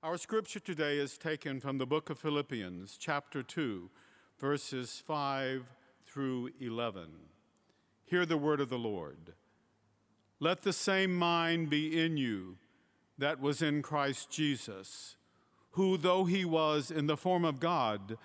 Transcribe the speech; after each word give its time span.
Our 0.00 0.16
scripture 0.16 0.60
today 0.60 0.98
is 0.98 1.18
taken 1.18 1.58
from 1.58 1.78
the 1.78 1.86
book 1.86 2.08
of 2.08 2.20
Philippians, 2.20 2.98
chapter 3.00 3.42
2, 3.42 3.90
verses 4.38 5.02
5 5.04 5.64
through 6.06 6.50
11. 6.60 7.08
Hear 8.04 8.24
the 8.24 8.38
word 8.38 8.60
of 8.60 8.68
the 8.68 8.78
Lord. 8.78 9.34
Let 10.38 10.62
the 10.62 10.72
same 10.72 11.16
mind 11.16 11.68
be 11.68 12.00
in 12.00 12.16
you 12.16 12.58
that 13.18 13.40
was 13.40 13.60
in 13.60 13.82
Christ 13.82 14.30
Jesus, 14.30 15.16
who, 15.72 15.96
though 15.96 16.26
he 16.26 16.44
was 16.44 16.92
in 16.92 17.08
the 17.08 17.16
form 17.16 17.44
of 17.44 17.58
God, 17.58 18.18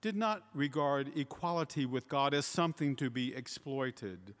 did 0.00 0.16
not 0.16 0.42
regard 0.52 1.16
equality 1.16 1.86
with 1.86 2.08
God 2.08 2.34
as 2.34 2.44
something 2.44 2.96
to 2.96 3.08
be 3.08 3.32
exploited, 3.32 4.34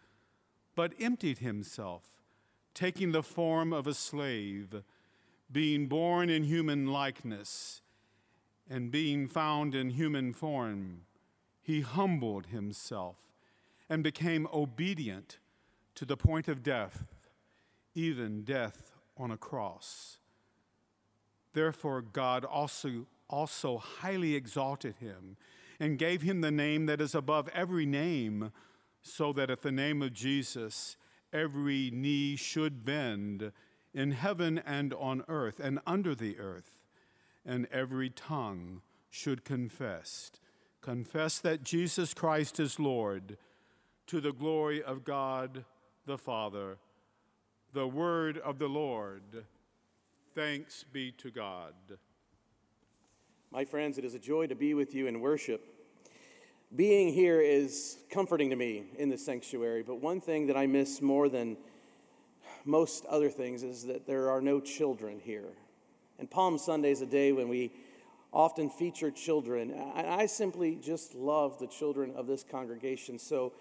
but 0.74 0.92
emptied 1.00 1.38
himself, 1.38 2.20
taking 2.74 3.12
the 3.12 3.22
form 3.22 3.72
of 3.72 3.86
a 3.86 3.94
slave 3.94 4.82
being 5.54 5.86
born 5.86 6.28
in 6.28 6.42
human 6.42 6.88
likeness 6.88 7.80
and 8.68 8.90
being 8.90 9.28
found 9.28 9.72
in 9.72 9.90
human 9.90 10.32
form, 10.32 11.02
he 11.62 11.80
humbled 11.80 12.46
himself 12.46 13.28
and 13.88 14.02
became 14.02 14.48
obedient 14.52 15.38
to 15.94 16.04
the 16.04 16.16
point 16.16 16.48
of 16.48 16.64
death, 16.64 17.04
even 17.94 18.42
death 18.42 18.90
on 19.16 19.30
a 19.30 19.36
cross. 19.36 20.18
Therefore, 21.52 22.02
God 22.02 22.44
also, 22.44 23.06
also 23.30 23.78
highly 23.78 24.34
exalted 24.34 24.96
him 24.96 25.36
and 25.78 26.00
gave 26.00 26.22
him 26.22 26.40
the 26.40 26.50
name 26.50 26.86
that 26.86 27.00
is 27.00 27.14
above 27.14 27.48
every 27.54 27.86
name, 27.86 28.50
so 29.02 29.32
that 29.32 29.50
at 29.50 29.62
the 29.62 29.70
name 29.70 30.02
of 30.02 30.12
Jesus 30.14 30.96
every 31.32 31.92
knee 31.92 32.34
should 32.34 32.84
bend 32.84 33.52
in 33.94 34.10
heaven 34.10 34.60
and 34.66 34.92
on 34.94 35.24
earth 35.28 35.60
and 35.60 35.78
under 35.86 36.14
the 36.14 36.38
earth, 36.38 36.82
and 37.46 37.66
every 37.70 38.10
tongue 38.10 38.82
should 39.08 39.44
confess. 39.44 40.32
Confess 40.80 41.38
that 41.38 41.62
Jesus 41.62 42.12
Christ 42.12 42.58
is 42.58 42.80
Lord 42.80 43.38
to 44.06 44.20
the 44.20 44.32
glory 44.32 44.82
of 44.82 45.04
God 45.04 45.64
the 46.06 46.18
Father. 46.18 46.76
The 47.72 47.86
word 47.86 48.38
of 48.38 48.58
the 48.58 48.68
Lord. 48.68 49.22
Thanks 50.34 50.84
be 50.92 51.12
to 51.12 51.30
God. 51.30 51.74
My 53.50 53.64
friends, 53.64 53.98
it 53.98 54.04
is 54.04 54.14
a 54.14 54.18
joy 54.18 54.48
to 54.48 54.54
be 54.54 54.74
with 54.74 54.94
you 54.94 55.06
in 55.06 55.20
worship. 55.20 55.64
Being 56.74 57.12
here 57.12 57.40
is 57.40 57.98
comforting 58.10 58.50
to 58.50 58.56
me 58.56 58.84
in 58.98 59.08
the 59.08 59.18
sanctuary, 59.18 59.84
but 59.84 60.00
one 60.00 60.20
thing 60.20 60.48
that 60.48 60.56
I 60.56 60.66
miss 60.66 61.00
more 61.00 61.28
than 61.28 61.56
most 62.64 63.04
other 63.06 63.30
things 63.30 63.62
is 63.62 63.84
that 63.84 64.06
there 64.06 64.30
are 64.30 64.40
no 64.40 64.60
children 64.60 65.20
here. 65.22 65.48
And 66.18 66.30
Palm 66.30 66.58
Sunday 66.58 66.90
is 66.90 67.00
a 67.00 67.06
day 67.06 67.32
when 67.32 67.48
we 67.48 67.72
often 68.32 68.70
feature 68.70 69.10
children. 69.10 69.70
And 69.70 70.06
I 70.06 70.26
simply 70.26 70.76
just 70.76 71.14
love 71.14 71.58
the 71.58 71.66
children 71.66 72.12
of 72.16 72.26
this 72.26 72.42
congregation. 72.42 73.18
So, 73.18 73.52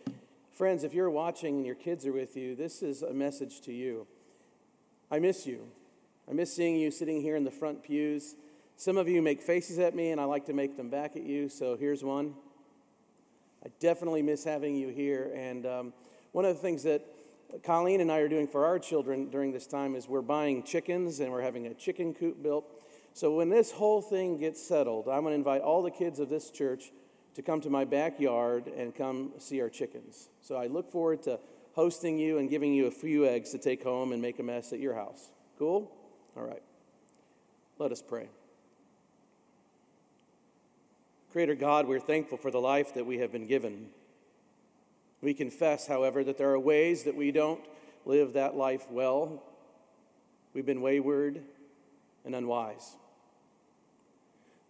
friends, 0.53 0.83
if 0.83 0.93
you're 0.93 1.09
watching 1.09 1.57
and 1.57 1.65
your 1.65 1.75
kids 1.75 2.05
are 2.05 2.13
with 2.13 2.35
you, 2.35 2.55
this 2.55 2.81
is 2.81 3.01
a 3.01 3.13
message 3.13 3.61
to 3.61 3.73
you. 3.73 4.07
I 5.11 5.19
miss 5.19 5.45
you. 5.45 5.67
I 6.29 6.33
miss 6.33 6.55
seeing 6.55 6.75
you 6.75 6.89
sitting 6.89 7.21
here 7.21 7.35
in 7.35 7.43
the 7.43 7.51
front 7.51 7.83
pews. 7.83 8.35
Some 8.77 8.97
of 8.97 9.07
you 9.07 9.21
make 9.21 9.41
faces 9.41 9.77
at 9.77 9.93
me, 9.93 10.11
and 10.11 10.19
I 10.19 10.23
like 10.23 10.45
to 10.45 10.53
make 10.53 10.77
them 10.77 10.89
back 10.89 11.15
at 11.15 11.23
you. 11.23 11.49
So 11.49 11.77
here's 11.77 12.03
one. 12.03 12.33
I 13.63 13.69
definitely 13.79 14.21
miss 14.21 14.43
having 14.43 14.75
you 14.75 14.89
here. 14.89 15.31
And 15.35 15.65
um, 15.65 15.93
one 16.31 16.45
of 16.45 16.55
the 16.55 16.61
things 16.61 16.83
that 16.83 17.05
Colleen 17.61 18.01
and 18.01 18.11
I 18.11 18.19
are 18.19 18.27
doing 18.27 18.47
for 18.47 18.65
our 18.65 18.79
children 18.79 19.29
during 19.29 19.51
this 19.51 19.67
time 19.67 19.95
is 19.95 20.07
we're 20.07 20.21
buying 20.21 20.63
chickens 20.63 21.19
and 21.19 21.31
we're 21.31 21.43
having 21.43 21.67
a 21.67 21.73
chicken 21.73 22.13
coop 22.13 22.41
built. 22.41 22.65
So 23.13 23.35
when 23.35 23.49
this 23.49 23.71
whole 23.71 24.01
thing 24.01 24.39
gets 24.39 24.65
settled, 24.65 25.07
I'm 25.07 25.21
going 25.21 25.33
to 25.33 25.35
invite 25.35 25.61
all 25.61 25.83
the 25.83 25.91
kids 25.91 26.19
of 26.19 26.29
this 26.29 26.49
church 26.49 26.91
to 27.35 27.43
come 27.43 27.61
to 27.61 27.69
my 27.69 27.85
backyard 27.85 28.67
and 28.67 28.93
come 28.95 29.33
see 29.37 29.61
our 29.61 29.69
chickens. 29.69 30.29
So 30.41 30.55
I 30.55 30.67
look 30.67 30.91
forward 30.91 31.21
to 31.23 31.39
hosting 31.73 32.17
you 32.17 32.39
and 32.39 32.49
giving 32.49 32.73
you 32.73 32.87
a 32.87 32.91
few 32.91 33.27
eggs 33.27 33.51
to 33.51 33.59
take 33.59 33.83
home 33.83 34.13
and 34.13 34.21
make 34.21 34.39
a 34.39 34.43
mess 34.43 34.73
at 34.73 34.79
your 34.79 34.95
house. 34.95 35.29
Cool? 35.59 35.91
All 36.35 36.43
right. 36.43 36.61
Let 37.77 37.91
us 37.91 38.01
pray. 38.01 38.29
Creator 41.31 41.55
God, 41.55 41.87
we're 41.87 41.99
thankful 41.99 42.37
for 42.37 42.51
the 42.51 42.61
life 42.61 42.93
that 42.93 43.05
we 43.05 43.17
have 43.19 43.31
been 43.31 43.47
given. 43.47 43.87
We 45.23 45.33
confess, 45.33 45.87
however, 45.87 46.21
that 46.25 46.37
there 46.37 46.49
are 46.49 46.59
ways 46.59 47.03
that 47.03 47.15
we 47.15 47.31
don't 47.31 47.61
live 48.05 48.33
that 48.33 48.55
life 48.55 48.91
well. 48.91 49.41
We've 50.53 50.65
been 50.65 50.81
wayward 50.81 51.41
and 52.25 52.35
unwise. 52.35 52.97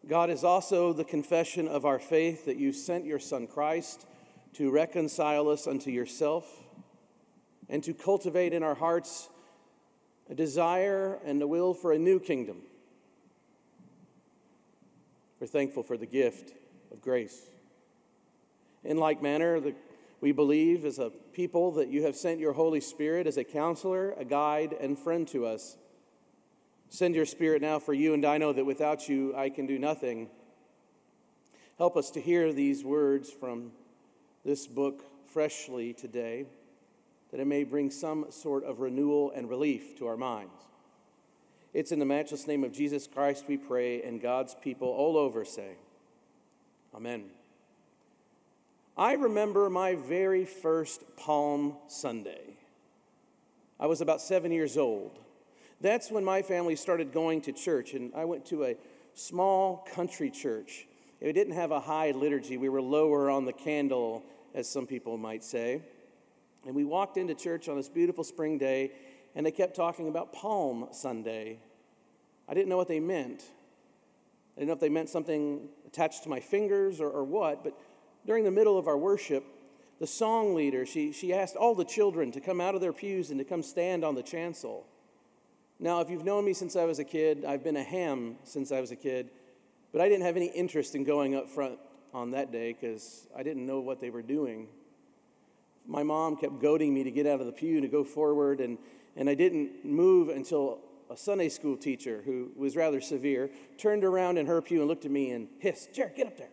God 0.07 0.29
is 0.29 0.43
also 0.43 0.93
the 0.93 1.03
confession 1.03 1.67
of 1.67 1.85
our 1.85 1.97
faith 1.97 2.45
that 2.45 2.57
you 2.57 2.71
sent 2.71 3.03
your 3.03 3.17
Son 3.17 3.47
Christ 3.47 4.05
to 4.53 4.69
reconcile 4.69 5.49
us 5.49 5.65
unto 5.65 5.89
yourself 5.89 6.45
and 7.67 7.83
to 7.83 7.95
cultivate 7.95 8.53
in 8.53 8.61
our 8.61 8.75
hearts 8.75 9.29
a 10.29 10.35
desire 10.35 11.17
and 11.25 11.41
a 11.41 11.47
will 11.47 11.73
for 11.73 11.93
a 11.93 11.97
new 11.97 12.19
kingdom. 12.19 12.57
We're 15.39 15.47
thankful 15.47 15.81
for 15.81 15.97
the 15.97 16.05
gift 16.05 16.53
of 16.91 17.01
grace. 17.01 17.41
In 18.83 18.97
like 18.97 19.23
manner, 19.23 19.59
the 19.59 19.73
we 20.23 20.31
believe 20.31 20.85
as 20.85 20.99
a 20.99 21.09
people 21.33 21.73
that 21.73 21.89
you 21.89 22.03
have 22.03 22.15
sent 22.15 22.39
your 22.39 22.53
Holy 22.53 22.79
Spirit 22.79 23.27
as 23.27 23.35
a 23.35 23.43
counselor, 23.43 24.13
a 24.13 24.23
guide, 24.23 24.73
and 24.79 24.97
friend 24.97 25.27
to 25.27 25.45
us. 25.45 25.75
Send 26.87 27.13
your 27.13 27.25
Spirit 27.25 27.61
now 27.61 27.77
for 27.77 27.93
you, 27.93 28.13
and 28.13 28.23
I 28.23 28.37
know 28.37 28.53
that 28.53 28.63
without 28.63 29.09
you 29.09 29.35
I 29.35 29.49
can 29.49 29.67
do 29.67 29.77
nothing. 29.77 30.29
Help 31.77 31.97
us 31.97 32.09
to 32.11 32.21
hear 32.21 32.53
these 32.53 32.85
words 32.85 33.31
from 33.31 33.73
this 34.45 34.65
book 34.65 35.03
freshly 35.27 35.91
today, 35.91 36.45
that 37.31 37.41
it 37.41 37.45
may 37.47 37.65
bring 37.65 37.91
some 37.91 38.27
sort 38.29 38.63
of 38.63 38.79
renewal 38.79 39.29
and 39.35 39.49
relief 39.49 39.97
to 39.97 40.07
our 40.07 40.15
minds. 40.15 40.53
It's 41.73 41.91
in 41.91 41.99
the 41.99 42.05
matchless 42.05 42.47
name 42.47 42.63
of 42.63 42.71
Jesus 42.71 43.07
Christ 43.07 43.43
we 43.49 43.57
pray, 43.57 44.01
and 44.01 44.21
God's 44.21 44.55
people 44.55 44.87
all 44.87 45.17
over 45.17 45.43
say, 45.43 45.71
Amen. 46.95 47.25
I 48.95 49.13
remember 49.13 49.69
my 49.71 49.95
very 49.95 50.45
first 50.45 51.03
Palm 51.17 51.77
Sunday. 51.87 52.57
I 53.79 53.87
was 53.87 54.01
about 54.01 54.21
seven 54.21 54.51
years 54.51 54.77
old. 54.77 55.17
That's 55.81 56.11
when 56.11 56.23
my 56.23 56.43
family 56.43 56.75
started 56.75 57.11
going 57.11 57.41
to 57.41 57.51
church, 57.51 57.95
and 57.95 58.13
I 58.15 58.25
went 58.25 58.45
to 58.47 58.65
a 58.65 58.77
small 59.15 59.77
country 59.93 60.29
church. 60.29 60.85
It 61.19 61.33
didn't 61.33 61.55
have 61.55 61.71
a 61.71 61.79
high 61.79 62.11
liturgy, 62.11 62.57
we 62.57 62.69
were 62.69 62.81
lower 62.81 63.31
on 63.31 63.45
the 63.45 63.53
candle, 63.53 64.23
as 64.53 64.69
some 64.69 64.85
people 64.85 65.17
might 65.17 65.43
say. 65.43 65.81
And 66.67 66.75
we 66.75 66.85
walked 66.85 67.17
into 67.17 67.33
church 67.33 67.67
on 67.67 67.77
this 67.77 67.89
beautiful 67.89 68.23
spring 68.23 68.59
day, 68.59 68.91
and 69.33 69.43
they 69.43 69.51
kept 69.51 69.75
talking 69.75 70.07
about 70.07 70.33
Palm 70.33 70.89
Sunday. 70.91 71.57
I 72.47 72.53
didn't 72.53 72.69
know 72.69 72.77
what 72.77 72.87
they 72.87 72.99
meant. 72.99 73.43
I 74.55 74.59
didn't 74.59 74.67
know 74.67 74.73
if 74.75 74.79
they 74.79 74.89
meant 74.89 75.09
something 75.09 75.67
attached 75.87 76.23
to 76.23 76.29
my 76.29 76.39
fingers 76.39 77.01
or, 77.01 77.09
or 77.09 77.23
what, 77.23 77.63
but 77.63 77.75
during 78.25 78.43
the 78.43 78.51
middle 78.51 78.77
of 78.77 78.87
our 78.87 78.97
worship, 78.97 79.43
the 79.99 80.07
song 80.07 80.55
leader, 80.55 80.85
she, 80.85 81.11
she 81.11 81.33
asked 81.33 81.55
all 81.55 81.75
the 81.75 81.85
children 81.85 82.31
to 82.31 82.41
come 82.41 82.59
out 82.59 82.75
of 82.75 82.81
their 82.81 82.93
pews 82.93 83.29
and 83.29 83.39
to 83.39 83.45
come 83.45 83.63
stand 83.63 84.03
on 84.03 84.15
the 84.15 84.23
chancel. 84.23 84.85
Now, 85.79 86.01
if 86.01 86.09
you've 86.09 86.25
known 86.25 86.45
me 86.45 86.53
since 86.53 86.75
I 86.75 86.85
was 86.85 86.99
a 86.99 87.03
kid, 87.03 87.45
I've 87.45 87.63
been 87.63 87.77
a 87.77 87.83
ham 87.83 88.37
since 88.43 88.71
I 88.71 88.81
was 88.81 88.91
a 88.91 88.95
kid, 88.95 89.29
but 89.91 90.01
I 90.01 90.09
didn't 90.09 90.25
have 90.25 90.35
any 90.35 90.47
interest 90.47 90.95
in 90.95 91.03
going 91.03 91.35
up 91.35 91.49
front 91.49 91.79
on 92.13 92.31
that 92.31 92.51
day 92.51 92.73
because 92.73 93.27
I 93.35 93.43
didn't 93.43 93.65
know 93.65 93.79
what 93.79 93.99
they 93.99 94.09
were 94.09 94.21
doing. 94.21 94.67
My 95.85 96.03
mom 96.03 96.37
kept 96.37 96.61
goading 96.61 96.93
me 96.93 97.03
to 97.03 97.11
get 97.11 97.25
out 97.25 97.39
of 97.39 97.45
the 97.45 97.51
pew 97.51 97.81
to 97.81 97.87
go 97.87 98.03
forward, 98.03 98.61
and, 98.61 98.77
and 99.15 99.29
I 99.29 99.35
didn't 99.35 99.83
move 99.83 100.29
until 100.29 100.79
a 101.09 101.17
Sunday 101.17 101.49
school 101.49 101.75
teacher 101.75 102.21
who 102.25 102.51
was 102.55 102.75
rather 102.75 103.01
severe 103.01 103.49
turned 103.77 104.03
around 104.03 104.37
in 104.37 104.47
her 104.47 104.61
pew 104.61 104.79
and 104.79 104.87
looked 104.87 105.05
at 105.05 105.11
me 105.11 105.31
and 105.31 105.47
hissed, 105.59 105.93
Jared, 105.93 106.15
get 106.15 106.27
up 106.27 106.37
there. 106.37 106.47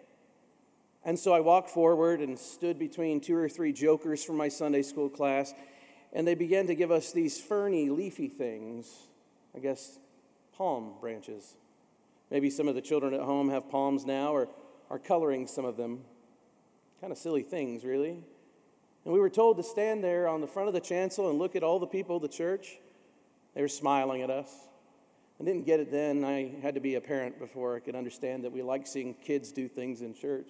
And 1.10 1.18
so 1.18 1.32
I 1.32 1.40
walked 1.40 1.70
forward 1.70 2.20
and 2.20 2.38
stood 2.38 2.78
between 2.78 3.20
two 3.20 3.34
or 3.34 3.48
three 3.48 3.72
jokers 3.72 4.22
from 4.22 4.36
my 4.36 4.48
Sunday 4.48 4.82
school 4.82 5.08
class, 5.08 5.52
and 6.12 6.24
they 6.24 6.36
began 6.36 6.68
to 6.68 6.76
give 6.76 6.92
us 6.92 7.10
these 7.10 7.36
ferny, 7.36 7.90
leafy 7.90 8.28
things, 8.28 8.88
I 9.52 9.58
guess 9.58 9.98
palm 10.56 10.92
branches. 11.00 11.56
Maybe 12.30 12.48
some 12.48 12.68
of 12.68 12.76
the 12.76 12.80
children 12.80 13.12
at 13.12 13.22
home 13.22 13.50
have 13.50 13.68
palms 13.68 14.06
now 14.06 14.30
or 14.32 14.50
are 14.88 15.00
coloring 15.00 15.48
some 15.48 15.64
of 15.64 15.76
them. 15.76 16.04
Kind 17.00 17.10
of 17.12 17.18
silly 17.18 17.42
things, 17.42 17.84
really. 17.84 18.22
And 19.04 19.12
we 19.12 19.18
were 19.18 19.28
told 19.28 19.56
to 19.56 19.64
stand 19.64 20.04
there 20.04 20.28
on 20.28 20.40
the 20.40 20.46
front 20.46 20.68
of 20.68 20.74
the 20.74 20.80
chancel 20.80 21.28
and 21.28 21.40
look 21.40 21.56
at 21.56 21.64
all 21.64 21.80
the 21.80 21.88
people 21.88 22.14
of 22.14 22.22
the 22.22 22.28
church. 22.28 22.78
They 23.56 23.62
were 23.62 23.66
smiling 23.66 24.22
at 24.22 24.30
us. 24.30 24.52
I 25.40 25.44
didn't 25.44 25.66
get 25.66 25.80
it 25.80 25.90
then. 25.90 26.24
I 26.24 26.52
had 26.62 26.76
to 26.76 26.80
be 26.80 26.94
a 26.94 27.00
parent 27.00 27.40
before 27.40 27.74
I 27.74 27.80
could 27.80 27.96
understand 27.96 28.44
that 28.44 28.52
we 28.52 28.62
like 28.62 28.86
seeing 28.86 29.14
kids 29.14 29.50
do 29.50 29.66
things 29.66 30.02
in 30.02 30.14
church. 30.14 30.46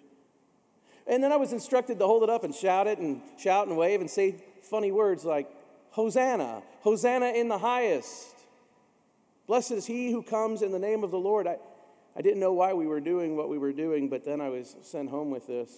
And 1.06 1.22
then 1.22 1.32
I 1.32 1.36
was 1.36 1.52
instructed 1.52 1.98
to 1.98 2.06
hold 2.06 2.22
it 2.22 2.30
up 2.30 2.44
and 2.44 2.54
shout 2.54 2.86
it 2.86 2.98
and 2.98 3.20
shout 3.38 3.66
and 3.66 3.76
wave 3.76 4.00
and 4.00 4.10
say 4.10 4.36
funny 4.62 4.92
words 4.92 5.24
like, 5.24 5.48
Hosanna, 5.90 6.62
Hosanna 6.82 7.26
in 7.26 7.48
the 7.48 7.58
highest. 7.58 8.34
Blessed 9.46 9.72
is 9.72 9.86
he 9.86 10.12
who 10.12 10.22
comes 10.22 10.62
in 10.62 10.70
the 10.70 10.78
name 10.78 11.02
of 11.02 11.10
the 11.10 11.18
Lord. 11.18 11.48
I, 11.48 11.56
I 12.16 12.22
didn't 12.22 12.38
know 12.38 12.52
why 12.52 12.72
we 12.72 12.86
were 12.86 13.00
doing 13.00 13.36
what 13.36 13.48
we 13.48 13.58
were 13.58 13.72
doing, 13.72 14.08
but 14.08 14.24
then 14.24 14.40
I 14.40 14.48
was 14.48 14.76
sent 14.82 15.10
home 15.10 15.30
with 15.30 15.46
this. 15.48 15.72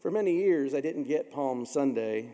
For 0.00 0.10
many 0.10 0.36
years, 0.36 0.74
I 0.74 0.80
didn't 0.80 1.04
get 1.04 1.32
Palm 1.32 1.64
Sunday. 1.64 2.30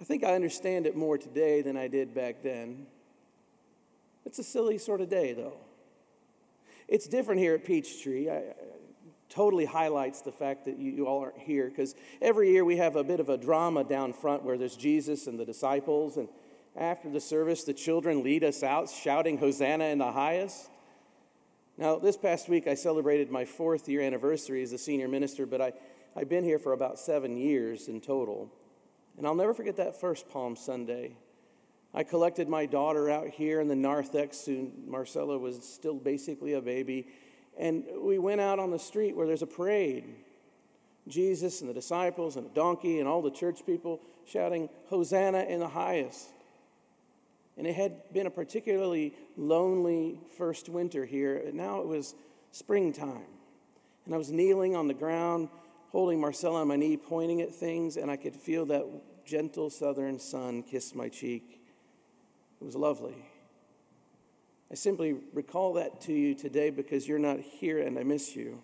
I 0.00 0.04
think 0.04 0.24
I 0.24 0.34
understand 0.34 0.86
it 0.86 0.96
more 0.96 1.16
today 1.16 1.62
than 1.62 1.76
I 1.76 1.88
did 1.88 2.14
back 2.14 2.42
then. 2.42 2.86
It's 4.26 4.38
a 4.38 4.44
silly 4.44 4.78
sort 4.78 5.00
of 5.00 5.08
day, 5.08 5.32
though. 5.32 5.56
It's 6.88 7.06
different 7.06 7.40
here 7.40 7.54
at 7.54 7.64
Peachtree. 7.64 8.28
I, 8.28 8.36
I 8.36 8.54
totally 9.28 9.64
highlights 9.64 10.20
the 10.20 10.32
fact 10.32 10.64
that 10.66 10.78
you, 10.78 10.92
you 10.92 11.06
all 11.06 11.20
aren't 11.20 11.38
here 11.38 11.68
because 11.68 11.94
every 12.22 12.50
year 12.50 12.64
we 12.64 12.76
have 12.76 12.96
a 12.96 13.04
bit 13.04 13.20
of 13.20 13.28
a 13.28 13.36
drama 13.36 13.84
down 13.84 14.12
front 14.12 14.44
where 14.44 14.56
there's 14.56 14.76
Jesus 14.76 15.26
and 15.26 15.38
the 15.38 15.44
disciples, 15.44 16.16
and 16.16 16.28
after 16.76 17.08
the 17.08 17.20
service, 17.20 17.64
the 17.64 17.72
children 17.72 18.22
lead 18.22 18.42
us 18.42 18.62
out 18.62 18.90
shouting, 18.90 19.38
Hosanna 19.38 19.84
in 19.86 19.98
the 19.98 20.10
highest. 20.10 20.70
Now, 21.76 21.98
this 21.98 22.16
past 22.16 22.48
week, 22.48 22.66
I 22.66 22.74
celebrated 22.74 23.30
my 23.30 23.44
fourth 23.44 23.88
year 23.88 24.00
anniversary 24.00 24.62
as 24.62 24.72
a 24.72 24.78
senior 24.78 25.08
minister, 25.08 25.46
but 25.46 25.60
I, 25.60 25.72
I've 26.16 26.28
been 26.28 26.44
here 26.44 26.58
for 26.58 26.72
about 26.72 26.98
seven 26.98 27.36
years 27.36 27.88
in 27.88 28.00
total. 28.00 28.52
And 29.16 29.26
I'll 29.26 29.34
never 29.34 29.54
forget 29.54 29.76
that 29.76 30.00
first 30.00 30.28
Palm 30.28 30.56
Sunday. 30.56 31.16
I 31.94 32.02
collected 32.02 32.48
my 32.48 32.66
daughter 32.66 33.08
out 33.08 33.28
here 33.28 33.60
in 33.60 33.68
the 33.68 33.76
narthex, 33.76 34.44
who 34.44 34.72
Marcella 34.86 35.38
was 35.38 35.62
still 35.62 35.94
basically 35.94 36.54
a 36.54 36.60
baby, 36.60 37.06
and 37.56 37.84
we 38.00 38.18
went 38.18 38.40
out 38.40 38.58
on 38.58 38.70
the 38.70 38.78
street 38.78 39.14
where 39.16 39.26
there's 39.26 39.42
a 39.42 39.46
parade. 39.46 40.04
Jesus 41.06 41.60
and 41.60 41.70
the 41.70 41.74
disciples 41.74 42.36
and 42.36 42.46
a 42.46 42.54
donkey 42.54 42.98
and 42.98 43.08
all 43.08 43.22
the 43.22 43.30
church 43.30 43.64
people 43.64 44.00
shouting, 44.26 44.68
Hosanna 44.86 45.42
in 45.42 45.60
the 45.60 45.68
highest. 45.68 46.30
And 47.56 47.66
it 47.66 47.76
had 47.76 48.12
been 48.12 48.26
a 48.26 48.30
particularly 48.30 49.14
lonely 49.36 50.18
first 50.36 50.68
winter 50.68 51.04
here, 51.04 51.36
and 51.36 51.54
now 51.54 51.80
it 51.80 51.86
was 51.86 52.14
springtime. 52.50 53.26
And 54.04 54.14
I 54.14 54.18
was 54.18 54.32
kneeling 54.32 54.74
on 54.74 54.88
the 54.88 54.94
ground 54.94 55.48
holding 55.90 56.20
Marcella 56.20 56.62
on 56.62 56.68
my 56.68 56.74
knee, 56.74 56.96
pointing 56.96 57.40
at 57.40 57.54
things, 57.54 57.96
and 57.96 58.10
I 58.10 58.16
could 58.16 58.34
feel 58.34 58.66
that 58.66 58.84
gentle 59.24 59.70
southern 59.70 60.18
sun 60.18 60.64
kiss 60.64 60.92
my 60.92 61.08
cheek. 61.08 61.63
It 62.64 62.68
was 62.68 62.76
lovely. 62.76 63.26
I 64.72 64.74
simply 64.74 65.16
recall 65.34 65.74
that 65.74 66.00
to 66.02 66.14
you 66.14 66.34
today 66.34 66.70
because 66.70 67.06
you're 67.06 67.18
not 67.18 67.38
here 67.38 67.78
and 67.78 67.98
I 67.98 68.04
miss 68.04 68.34
you. 68.34 68.62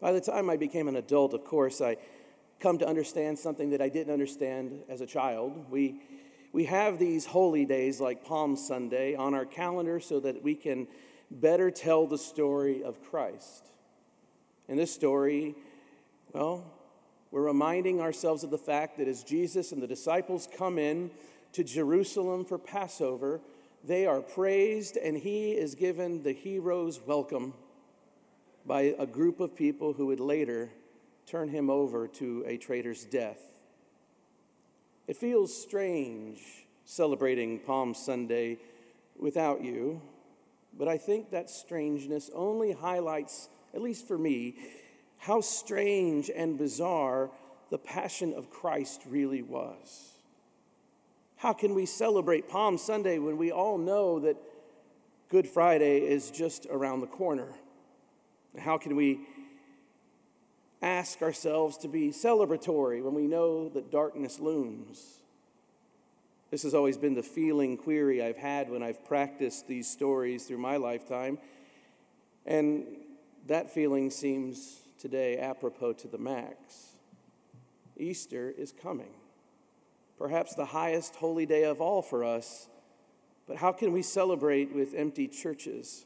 By 0.00 0.10
the 0.10 0.20
time 0.20 0.50
I 0.50 0.56
became 0.56 0.88
an 0.88 0.96
adult, 0.96 1.32
of 1.32 1.44
course, 1.44 1.80
I 1.80 1.96
come 2.58 2.78
to 2.78 2.88
understand 2.88 3.38
something 3.38 3.70
that 3.70 3.80
I 3.80 3.88
didn't 3.88 4.12
understand 4.12 4.82
as 4.88 5.00
a 5.00 5.06
child. 5.06 5.70
We, 5.70 6.00
we 6.52 6.64
have 6.64 6.98
these 6.98 7.24
holy 7.24 7.64
days 7.66 8.00
like 8.00 8.24
Palm 8.24 8.56
Sunday 8.56 9.14
on 9.14 9.32
our 9.32 9.46
calendar 9.46 10.00
so 10.00 10.18
that 10.18 10.42
we 10.42 10.56
can 10.56 10.88
better 11.30 11.70
tell 11.70 12.08
the 12.08 12.18
story 12.18 12.82
of 12.82 13.00
Christ. 13.00 13.70
In 14.66 14.76
this 14.76 14.92
story, 14.92 15.54
well, 16.32 16.64
we're 17.30 17.42
reminding 17.42 18.00
ourselves 18.00 18.42
of 18.42 18.50
the 18.50 18.58
fact 18.58 18.98
that 18.98 19.06
as 19.06 19.22
Jesus 19.22 19.70
and 19.70 19.80
the 19.80 19.86
disciples 19.86 20.48
come 20.56 20.80
in 20.80 21.12
to 21.54 21.64
Jerusalem 21.64 22.44
for 22.44 22.58
Passover, 22.58 23.40
they 23.82 24.06
are 24.06 24.20
praised 24.20 24.96
and 24.96 25.16
he 25.16 25.52
is 25.52 25.74
given 25.74 26.22
the 26.22 26.32
hero's 26.32 27.00
welcome 27.00 27.54
by 28.66 28.94
a 28.98 29.06
group 29.06 29.40
of 29.40 29.56
people 29.56 29.92
who 29.92 30.06
would 30.06 30.20
later 30.20 30.70
turn 31.26 31.48
him 31.48 31.70
over 31.70 32.06
to 32.08 32.44
a 32.46 32.56
traitor's 32.56 33.04
death. 33.04 33.40
It 35.06 35.16
feels 35.16 35.56
strange 35.56 36.40
celebrating 36.84 37.58
Palm 37.60 37.94
Sunday 37.94 38.58
without 39.16 39.62
you, 39.62 40.02
but 40.76 40.88
I 40.88 40.98
think 40.98 41.30
that 41.30 41.50
strangeness 41.50 42.30
only 42.34 42.72
highlights 42.72 43.48
at 43.74 43.82
least 43.82 44.06
for 44.06 44.16
me, 44.16 44.54
how 45.18 45.40
strange 45.40 46.30
and 46.30 46.56
bizarre 46.56 47.30
the 47.70 47.78
passion 47.78 48.32
of 48.34 48.50
Christ 48.50 49.02
really 49.06 49.42
was. 49.42 50.13
How 51.44 51.52
can 51.52 51.74
we 51.74 51.84
celebrate 51.84 52.48
Palm 52.48 52.78
Sunday 52.78 53.18
when 53.18 53.36
we 53.36 53.52
all 53.52 53.76
know 53.76 54.18
that 54.20 54.38
Good 55.28 55.46
Friday 55.46 55.98
is 55.98 56.30
just 56.30 56.66
around 56.70 57.00
the 57.00 57.06
corner? 57.06 57.48
How 58.58 58.78
can 58.78 58.96
we 58.96 59.20
ask 60.80 61.20
ourselves 61.20 61.76
to 61.76 61.88
be 61.88 62.12
celebratory 62.12 63.02
when 63.02 63.12
we 63.12 63.26
know 63.26 63.68
that 63.68 63.90
darkness 63.90 64.40
looms? 64.40 65.18
This 66.50 66.62
has 66.62 66.72
always 66.72 66.96
been 66.96 67.12
the 67.12 67.22
feeling 67.22 67.76
query 67.76 68.22
I've 68.22 68.38
had 68.38 68.70
when 68.70 68.82
I've 68.82 69.04
practiced 69.04 69.68
these 69.68 69.86
stories 69.86 70.44
through 70.44 70.56
my 70.56 70.78
lifetime. 70.78 71.36
And 72.46 72.86
that 73.48 73.70
feeling 73.70 74.10
seems 74.10 74.78
today 74.98 75.36
apropos 75.36 75.92
to 75.92 76.08
the 76.08 76.16
max. 76.16 76.92
Easter 77.98 78.50
is 78.56 78.72
coming, 78.72 79.12
perhaps 80.18 80.54
the 80.54 80.66
highest 80.66 81.16
holy 81.16 81.46
day 81.46 81.64
of 81.64 81.80
all 81.80 82.02
for 82.02 82.24
us. 82.24 82.68
But 83.46 83.56
how 83.56 83.72
can 83.72 83.92
we 83.92 84.02
celebrate 84.02 84.74
with 84.74 84.94
empty 84.94 85.28
churches? 85.28 86.04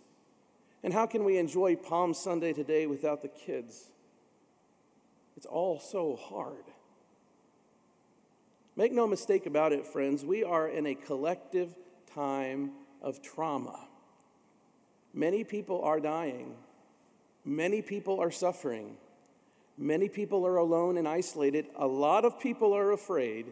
And 0.83 0.93
how 0.93 1.07
can 1.07 1.25
we 1.25 1.39
enjoy 1.39 1.77
Palm 1.77 2.15
Sunday 2.15 2.53
today 2.53 2.87
without 2.87 3.23
the 3.23 3.29
kids? 3.29 3.91
It's 5.37 5.47
all 5.47 5.79
so 5.79 6.17
hard. 6.17 6.65
Make 8.77 8.93
no 8.93 9.07
mistake 9.07 9.47
about 9.47 9.73
it, 9.73 9.87
friends, 9.87 10.25
we 10.25 10.45
are 10.45 10.69
in 10.69 10.87
a 10.87 10.95
collective 10.95 11.75
time 12.15 12.71
of 13.03 13.21
trauma. 13.23 13.89
Many 15.13 15.43
people 15.43 15.83
are 15.83 15.99
dying. 15.99 16.55
Many 17.45 17.83
people 17.83 18.21
are 18.21 18.31
suffering. 18.31 18.97
Many 19.77 20.09
people 20.09 20.47
are 20.47 20.57
alone 20.57 20.97
and 20.97 21.09
isolated. 21.09 21.67
A 21.77 21.87
lot 21.87 22.25
of 22.25 22.39
people 22.39 22.73
are 22.73 22.93
afraid. 22.93 23.47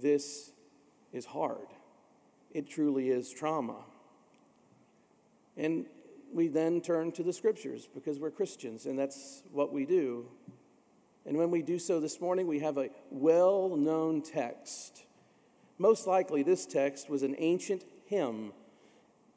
This 0.00 0.52
is 1.12 1.26
hard. 1.26 1.66
It 2.52 2.68
truly 2.68 3.10
is 3.10 3.30
trauma. 3.32 3.84
And 5.56 5.86
we 6.32 6.48
then 6.48 6.80
turn 6.80 7.12
to 7.12 7.22
the 7.22 7.32
scriptures 7.32 7.88
because 7.92 8.18
we're 8.18 8.30
Christians 8.30 8.86
and 8.86 8.98
that's 8.98 9.42
what 9.52 9.72
we 9.72 9.86
do. 9.86 10.26
And 11.26 11.36
when 11.36 11.50
we 11.50 11.62
do 11.62 11.78
so 11.78 12.00
this 12.00 12.20
morning, 12.20 12.46
we 12.46 12.60
have 12.60 12.78
a 12.78 12.90
well 13.10 13.76
known 13.76 14.22
text. 14.22 15.04
Most 15.76 16.06
likely, 16.06 16.42
this 16.42 16.64
text 16.64 17.10
was 17.10 17.22
an 17.22 17.34
ancient 17.38 17.84
hymn. 18.06 18.52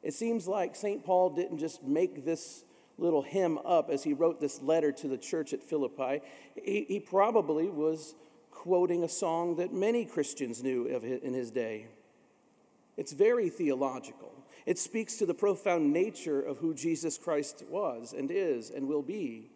It 0.02 0.14
seems 0.14 0.48
like 0.48 0.74
St. 0.74 1.04
Paul 1.04 1.30
didn't 1.30 1.58
just 1.58 1.82
make 1.82 2.24
this 2.24 2.64
little 2.98 3.22
hymn 3.22 3.58
up 3.64 3.90
as 3.90 4.04
he 4.04 4.12
wrote 4.12 4.40
this 4.40 4.62
letter 4.62 4.92
to 4.92 5.08
the 5.08 5.18
church 5.18 5.52
at 5.52 5.62
Philippi, 5.62 6.20
he, 6.54 6.84
he 6.88 7.00
probably 7.00 7.68
was 7.68 8.14
quoting 8.62 9.02
a 9.02 9.08
song 9.08 9.56
that 9.56 9.72
many 9.72 10.04
Christians 10.04 10.62
knew 10.62 10.86
in 10.86 11.34
his 11.34 11.50
day. 11.50 11.88
It's 12.96 13.10
very 13.10 13.48
theological. 13.48 14.30
It 14.66 14.78
speaks 14.78 15.16
to 15.16 15.26
the 15.26 15.34
profound 15.34 15.92
nature 15.92 16.40
of 16.40 16.58
who 16.58 16.72
Jesus 16.72 17.18
Christ 17.18 17.64
was 17.68 18.12
and 18.12 18.30
is 18.30 18.70
and 18.70 18.86
will 18.86 19.02
be. 19.02 19.50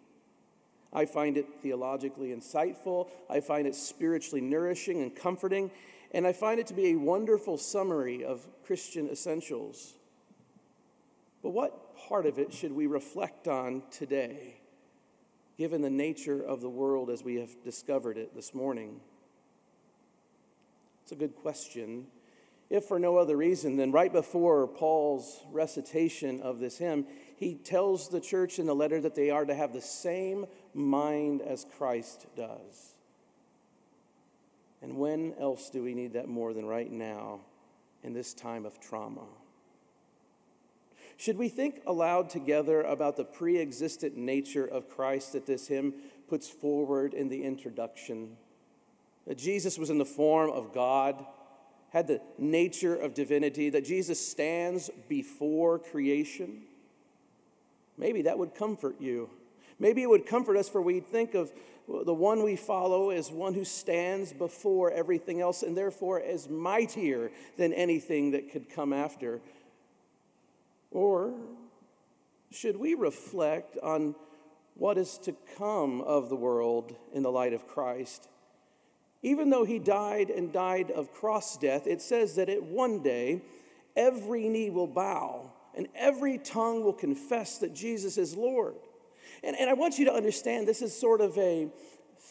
I 0.92 1.04
find 1.04 1.36
it 1.36 1.46
theologically 1.62 2.30
insightful. 2.30 3.08
I 3.30 3.38
find 3.38 3.68
it 3.68 3.76
spiritually 3.76 4.40
nourishing 4.40 5.00
and 5.02 5.14
comforting. 5.14 5.70
And 6.10 6.26
I 6.26 6.32
find 6.32 6.58
it 6.58 6.66
to 6.66 6.74
be 6.74 6.88
a 6.88 6.96
wonderful 6.96 7.58
summary 7.58 8.24
of 8.24 8.44
Christian 8.64 9.08
essentials. 9.08 9.94
But 11.44 11.50
what 11.50 11.96
part 11.96 12.26
of 12.26 12.40
it 12.40 12.52
should 12.52 12.72
we 12.72 12.88
reflect 12.88 13.46
on 13.46 13.84
today, 13.92 14.56
given 15.58 15.82
the 15.82 15.90
nature 15.90 16.42
of 16.42 16.60
the 16.60 16.68
world 16.68 17.10
as 17.10 17.22
we 17.22 17.36
have 17.36 17.50
discovered 17.64 18.18
it 18.18 18.34
this 18.34 18.54
morning? 18.54 19.00
It's 21.02 21.12
a 21.12 21.16
good 21.16 21.36
question. 21.36 22.06
If 22.68 22.84
for 22.84 22.98
no 22.98 23.16
other 23.16 23.36
reason 23.36 23.76
than 23.76 23.92
right 23.92 24.12
before 24.12 24.66
Paul's 24.66 25.40
recitation 25.52 26.40
of 26.40 26.58
this 26.58 26.78
hymn, 26.78 27.06
he 27.36 27.54
tells 27.54 28.08
the 28.08 28.20
church 28.20 28.58
in 28.58 28.66
the 28.66 28.74
letter 28.74 29.00
that 29.00 29.14
they 29.14 29.30
are 29.30 29.44
to 29.44 29.54
have 29.54 29.72
the 29.72 29.80
same 29.80 30.46
mind 30.74 31.42
as 31.42 31.64
Christ 31.78 32.26
does. 32.36 32.94
And 34.82 34.96
when 34.96 35.34
else 35.38 35.70
do 35.70 35.82
we 35.82 35.94
need 35.94 36.14
that 36.14 36.28
more 36.28 36.52
than 36.52 36.66
right 36.66 36.90
now 36.90 37.40
in 38.02 38.12
this 38.12 38.34
time 38.34 38.66
of 38.66 38.80
trauma? 38.80 39.26
Should 41.16 41.38
we 41.38 41.48
think 41.48 41.80
aloud 41.86 42.28
together 42.28 42.82
about 42.82 43.16
the 43.16 43.24
pre 43.24 43.58
existent 43.58 44.16
nature 44.16 44.66
of 44.66 44.88
Christ 44.88 45.32
that 45.32 45.46
this 45.46 45.68
hymn 45.68 45.94
puts 46.28 46.48
forward 46.48 47.14
in 47.14 47.28
the 47.28 47.42
introduction? 47.42 48.36
That 49.26 49.38
Jesus 49.38 49.78
was 49.78 49.90
in 49.90 49.98
the 49.98 50.04
form 50.04 50.50
of 50.50 50.74
God, 50.74 51.24
had 51.90 52.06
the 52.06 52.20
nature 52.38 52.94
of 52.94 53.14
divinity, 53.14 53.70
that 53.70 53.84
Jesus 53.84 54.24
stands 54.24 54.90
before 55.08 55.78
creation? 55.78 56.62
Maybe 57.96 58.22
that 58.22 58.38
would 58.38 58.54
comfort 58.54 58.96
you. 59.00 59.30
Maybe 59.78 60.02
it 60.02 60.10
would 60.10 60.26
comfort 60.26 60.56
us 60.56 60.68
for 60.68 60.80
we 60.80 61.00
think 61.00 61.34
of 61.34 61.52
the 61.88 62.14
one 62.14 62.42
we 62.42 62.56
follow 62.56 63.10
as 63.10 63.30
one 63.30 63.54
who 63.54 63.64
stands 63.64 64.32
before 64.32 64.90
everything 64.90 65.40
else 65.40 65.62
and 65.62 65.76
therefore 65.76 66.20
is 66.20 66.48
mightier 66.48 67.30
than 67.56 67.72
anything 67.72 68.32
that 68.32 68.50
could 68.50 68.68
come 68.68 68.92
after? 68.92 69.40
Or 70.96 71.34
should 72.50 72.78
we 72.78 72.94
reflect 72.94 73.76
on 73.82 74.14
what 74.76 74.96
is 74.96 75.18
to 75.24 75.34
come 75.58 76.00
of 76.00 76.30
the 76.30 76.36
world 76.36 76.96
in 77.12 77.22
the 77.22 77.30
light 77.30 77.52
of 77.52 77.68
Christ? 77.68 78.30
Even 79.20 79.50
though 79.50 79.64
he 79.64 79.78
died 79.78 80.30
and 80.30 80.54
died 80.54 80.90
of 80.90 81.12
cross 81.12 81.58
death, 81.58 81.86
it 81.86 82.00
says 82.00 82.36
that 82.36 82.48
at 82.48 82.62
one 82.62 83.02
day 83.02 83.42
every 83.94 84.48
knee 84.48 84.70
will 84.70 84.86
bow 84.86 85.52
and 85.76 85.86
every 85.94 86.38
tongue 86.38 86.82
will 86.82 86.94
confess 86.94 87.58
that 87.58 87.74
Jesus 87.74 88.16
is 88.16 88.34
Lord. 88.34 88.76
And, 89.44 89.54
and 89.54 89.68
I 89.68 89.74
want 89.74 89.98
you 89.98 90.06
to 90.06 90.14
understand 90.14 90.66
this 90.66 90.80
is 90.80 90.98
sort 90.98 91.20
of 91.20 91.36
a 91.36 91.68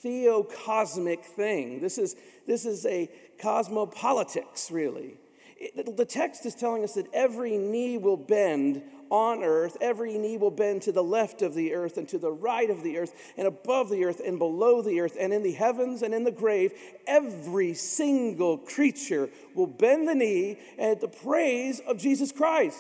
theocosmic 0.02 1.24
thing. 1.24 1.82
This 1.82 2.00
is, 2.00 2.16
this 2.48 2.66
is 2.66 2.84
a 2.88 3.12
cosmopolitics, 3.40 4.72
really. 4.72 5.20
The 5.58 6.06
text 6.06 6.46
is 6.46 6.54
telling 6.54 6.84
us 6.84 6.96
that 6.96 7.08
every 7.14 7.58
knee 7.58 7.98
will 7.98 8.18
bend 8.18 8.84
on 9.10 9.44
earth, 9.44 9.78
every 9.80 10.18
knee 10.18 10.36
will 10.36 10.52
bend 10.52 10.82
to 10.82 10.92
the 10.92 11.04
left 11.04 11.42
of 11.42 11.54
the 11.54 11.74
earth 11.74 11.98
and 11.98 12.10
to 12.10 12.18
the 12.18 12.32
right 12.32 12.70
of 12.70 12.84
the 12.84 12.98
earth 12.98 13.14
and 13.38 13.48
above 13.48 13.90
the 13.90 14.04
earth 14.04 14.20
and 14.26 14.38
below 14.40 14.82
the 14.82 15.00
earth 15.00 15.16
and 15.18 15.32
in 15.32 15.44
the 15.44 15.54
heavens 15.54 16.02
and 16.02 16.14
in 16.14 16.24
the 16.24 16.32
grave. 16.32 16.74
Every 17.08 17.74
single 17.74 18.58
creature 18.58 19.30
will 19.54 19.68
bend 19.68 20.08
the 20.08 20.16
knee 20.16 20.58
at 20.78 21.02
the 21.02 21.08
praise 21.08 21.80
of 21.82 21.98
Jesus 22.00 22.32
Christ. 22.32 22.80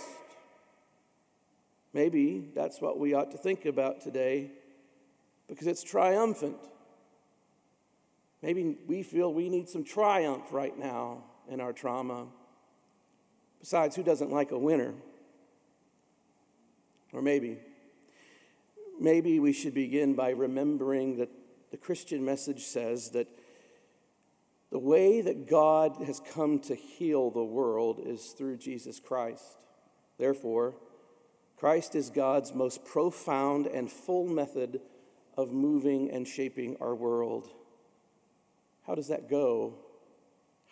Maybe 1.93 2.49
that's 2.53 2.81
what 2.81 2.99
we 2.99 3.13
ought 3.13 3.31
to 3.31 3.37
think 3.37 3.65
about 3.65 4.01
today 4.01 4.51
because 5.47 5.67
it's 5.67 5.83
triumphant. 5.83 6.57
Maybe 8.41 8.77
we 8.85 9.01
feel 9.01 9.33
we 9.33 9.47
need 9.47 9.69
some 9.69 9.83
triumph 9.83 10.51
right 10.51 10.77
now 10.77 11.23
in 11.49 11.61
our 11.61 11.71
trauma. 11.71 12.27
Besides, 13.65 13.95
who 13.95 14.03
doesn't 14.03 14.29
like 14.29 14.51
a 14.51 14.59
winner? 14.59 14.93
Or 17.11 17.23
maybe, 17.23 17.57
maybe 18.99 19.39
we 19.39 19.53
should 19.53 19.73
begin 19.73 20.13
by 20.13 20.29
remembering 20.29 21.17
that 21.17 21.31
the 21.71 21.77
Christian 21.77 22.23
message 22.23 22.61
says 22.61 23.09
that 23.13 23.27
the 24.69 24.77
way 24.77 25.19
that 25.19 25.49
God 25.49 25.95
has 26.05 26.21
come 26.31 26.59
to 26.59 26.75
heal 26.75 27.31
the 27.31 27.43
world 27.43 27.99
is 28.05 28.35
through 28.37 28.57
Jesus 28.57 28.99
Christ. 28.99 29.57
Therefore, 30.19 30.75
Christ 31.57 31.95
is 31.95 32.11
God's 32.11 32.53
most 32.53 32.85
profound 32.85 33.65
and 33.65 33.91
full 33.91 34.27
method 34.27 34.79
of 35.35 35.51
moving 35.51 36.11
and 36.11 36.27
shaping 36.27 36.77
our 36.79 36.93
world. 36.93 37.49
How 38.85 38.93
does 38.93 39.07
that 39.07 39.27
go? 39.27 39.73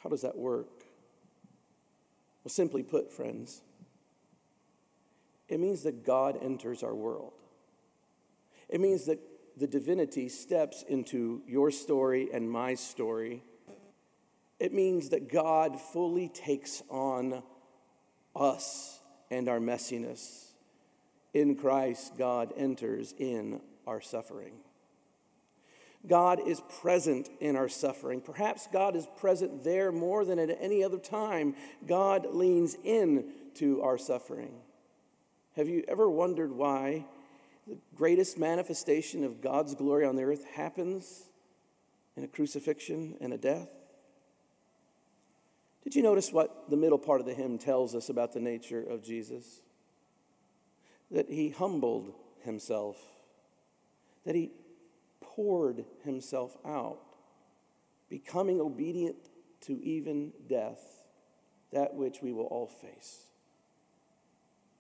How 0.04 0.10
does 0.10 0.22
that 0.22 0.38
work? 0.38 0.83
Well, 2.44 2.52
simply 2.52 2.84
put, 2.84 3.12
friends, 3.12 3.62
it 5.48 5.60
means 5.60 5.84
that 5.84 6.06
God 6.06 6.38
enters 6.42 6.84
our 6.84 6.96
world. 6.96 7.34
It 8.70 8.82
means 8.82 9.06
that 9.06 9.20
the 9.56 9.68
divinity 9.68 10.30
steps 10.30 10.84
into 10.88 11.42
your 11.48 11.72
story 11.72 12.30
and 12.34 12.50
my 12.50 12.76
story. 12.76 13.44
It 14.60 14.74
means 14.74 15.10
that 15.10 15.32
God 15.32 15.80
fully 15.80 16.30
takes 16.30 16.82
on 16.90 17.44
us 18.36 19.00
and 19.30 19.48
our 19.48 19.60
messiness. 19.60 20.54
In 21.34 21.56
Christ, 21.56 22.18
God 22.18 22.54
enters 22.58 23.14
in 23.18 23.62
our 23.86 24.02
suffering. 24.02 24.54
God 26.08 26.40
is 26.46 26.62
present 26.82 27.30
in 27.40 27.56
our 27.56 27.70
suffering. 27.70 28.22
Perhaps 28.22 28.68
God 28.72 28.96
is 28.96 29.08
present 29.18 29.64
there 29.64 29.92
more 29.92 30.26
than 30.26 30.40
at 30.40 30.58
any 30.60 30.84
other 30.84 30.98
time. 30.98 31.56
God 31.86 32.28
leans 32.32 32.76
in 32.84 33.32
to 33.56 33.82
our 33.82 33.98
suffering. 33.98 34.54
Have 35.56 35.70
you 35.70 35.84
ever 35.88 36.10
wondered 36.10 36.52
why 36.52 37.06
the 37.68 37.78
greatest 37.96 38.38
manifestation 38.38 39.24
of 39.24 39.42
God's 39.42 39.76
glory 39.76 40.06
on 40.06 40.16
the 40.16 40.24
earth 40.24 40.46
happens 40.56 41.30
in 42.18 42.24
a 42.24 42.28
crucifixion 42.28 43.16
and 43.22 43.34
a 43.34 43.38
death? 43.38 43.70
Did 45.84 45.96
you 45.96 46.04
notice 46.04 46.32
what 46.32 46.70
the 46.70 46.78
middle 46.78 46.98
part 46.98 47.22
of 47.22 47.28
the 47.28 47.34
hymn 47.34 47.58
tells 47.58 47.96
us 47.96 48.10
about 48.10 48.34
the 48.34 48.40
nature 48.40 48.82
of 48.82 49.04
Jesus? 49.04 49.62
that 51.14 51.30
he 51.30 51.50
humbled 51.50 52.12
himself, 52.44 52.98
that 54.26 54.36
he 54.36 54.52
poured 55.36 55.86
himself 56.04 56.56
out, 56.66 57.00
becoming 58.10 58.62
obedient 58.62 59.16
to 59.62 59.82
even 59.84 60.32
death, 60.48 60.82
that 61.72 61.94
which 61.96 62.22
we 62.22 62.32
will 62.32 62.46
all 62.46 62.68
face. 62.68 63.28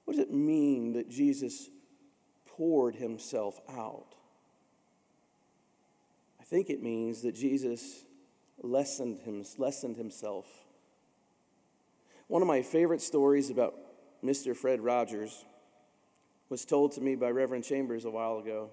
What 0.05 0.15
does 0.15 0.25
it 0.25 0.33
mean 0.33 0.93
that 0.93 1.09
Jesus 1.09 1.69
poured 2.45 2.95
himself 2.95 3.59
out? 3.69 4.15
I 6.39 6.43
think 6.43 6.69
it 6.69 6.83
means 6.83 7.21
that 7.21 7.33
Jesus 7.33 8.03
lessened, 8.61 9.19
him, 9.19 9.43
lessened 9.57 9.97
himself. 9.97 10.45
One 12.27 12.41
of 12.41 12.47
my 12.47 12.61
favorite 12.61 13.01
stories 13.01 13.49
about 13.49 13.75
Mr. 14.23 14.55
Fred 14.55 14.81
Rogers 14.81 15.45
was 16.49 16.65
told 16.65 16.91
to 16.93 17.01
me 17.01 17.15
by 17.15 17.29
Reverend 17.29 17.63
Chambers 17.63 18.05
a 18.05 18.11
while 18.11 18.37
ago. 18.37 18.69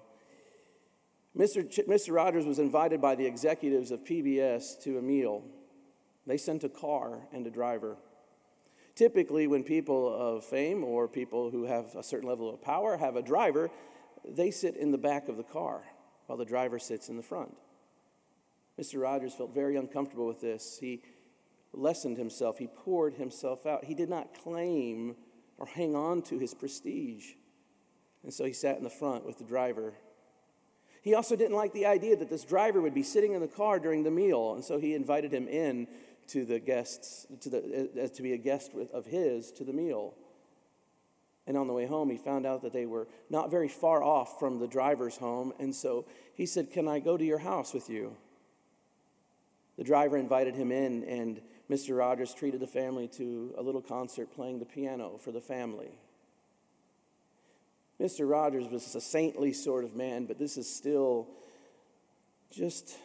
Mr. 1.37 1.69
Ch- 1.69 1.87
Mr. 1.87 2.13
Rogers 2.13 2.45
was 2.45 2.59
invited 2.59 3.01
by 3.01 3.15
the 3.15 3.25
executives 3.25 3.91
of 3.91 4.03
PBS 4.03 4.81
to 4.83 4.97
a 4.97 5.01
meal. 5.01 5.43
They 6.27 6.37
sent 6.37 6.63
a 6.63 6.69
car 6.69 7.27
and 7.31 7.47
a 7.47 7.51
driver. 7.51 7.97
Typically, 8.95 9.47
when 9.47 9.63
people 9.63 10.13
of 10.13 10.43
fame 10.43 10.83
or 10.83 11.07
people 11.07 11.49
who 11.49 11.63
have 11.63 11.95
a 11.95 12.03
certain 12.03 12.27
level 12.27 12.53
of 12.53 12.61
power 12.61 12.97
have 12.97 13.15
a 13.15 13.21
driver, 13.21 13.69
they 14.25 14.51
sit 14.51 14.75
in 14.75 14.91
the 14.91 14.97
back 14.97 15.29
of 15.29 15.37
the 15.37 15.43
car 15.43 15.83
while 16.25 16.37
the 16.37 16.45
driver 16.45 16.77
sits 16.77 17.09
in 17.09 17.17
the 17.17 17.23
front. 17.23 17.55
Mr. 18.79 19.01
Rogers 19.01 19.33
felt 19.33 19.53
very 19.53 19.77
uncomfortable 19.77 20.27
with 20.27 20.41
this. 20.41 20.77
He 20.79 21.01
lessened 21.73 22.17
himself, 22.17 22.57
he 22.57 22.67
poured 22.67 23.13
himself 23.13 23.65
out. 23.65 23.85
He 23.85 23.95
did 23.95 24.09
not 24.09 24.37
claim 24.37 25.15
or 25.57 25.65
hang 25.65 25.95
on 25.95 26.21
to 26.23 26.37
his 26.37 26.53
prestige. 26.53 27.33
And 28.23 28.33
so 28.33 28.43
he 28.43 28.53
sat 28.53 28.77
in 28.77 28.83
the 28.83 28.89
front 28.89 29.25
with 29.25 29.37
the 29.37 29.43
driver. 29.45 29.93
He 31.01 31.15
also 31.15 31.35
didn't 31.35 31.55
like 31.55 31.73
the 31.73 31.87
idea 31.87 32.15
that 32.15 32.29
this 32.29 32.43
driver 32.43 32.79
would 32.79 32.93
be 32.93 33.03
sitting 33.03 33.33
in 33.33 33.41
the 33.41 33.47
car 33.47 33.79
during 33.79 34.03
the 34.03 34.11
meal, 34.11 34.53
and 34.53 34.63
so 34.63 34.77
he 34.77 34.93
invited 34.93 35.33
him 35.33 35.47
in 35.47 35.87
to 36.27 36.45
the 36.45 36.59
guests, 36.59 37.25
to, 37.41 37.49
the, 37.49 38.03
uh, 38.03 38.07
to 38.07 38.21
be 38.21 38.33
a 38.33 38.37
guest 38.37 38.73
with, 38.73 38.91
of 38.91 39.05
his 39.05 39.51
to 39.53 39.63
the 39.63 39.73
meal. 39.73 40.13
And 41.47 41.57
on 41.57 41.67
the 41.67 41.73
way 41.73 41.87
home, 41.87 42.09
he 42.11 42.17
found 42.17 42.45
out 42.45 42.61
that 42.61 42.71
they 42.71 42.85
were 42.85 43.07
not 43.29 43.49
very 43.49 43.67
far 43.67 44.03
off 44.03 44.39
from 44.39 44.59
the 44.59 44.67
driver's 44.67 45.17
home, 45.17 45.53
and 45.59 45.73
so 45.73 46.05
he 46.35 46.45
said, 46.45 46.71
Can 46.71 46.87
I 46.87 46.99
go 46.99 47.17
to 47.17 47.25
your 47.25 47.39
house 47.39 47.73
with 47.73 47.89
you? 47.89 48.15
The 49.77 49.83
driver 49.83 50.17
invited 50.17 50.55
him 50.55 50.71
in, 50.71 51.03
and 51.05 51.41
Mr. 51.69 51.97
Rogers 51.97 52.33
treated 52.35 52.59
the 52.59 52.67
family 52.67 53.07
to 53.07 53.55
a 53.57 53.63
little 53.63 53.81
concert 53.81 54.31
playing 54.35 54.59
the 54.59 54.65
piano 54.65 55.17
for 55.17 55.31
the 55.31 55.41
family. 55.41 55.97
Mr. 58.01 58.27
Rogers 58.27 58.67
was 58.67 58.95
a 58.95 59.01
saintly 59.01 59.53
sort 59.53 59.83
of 59.83 59.95
man, 59.95 60.25
but 60.25 60.39
this 60.39 60.57
is 60.57 60.73
still 60.73 61.27
just 62.49 62.97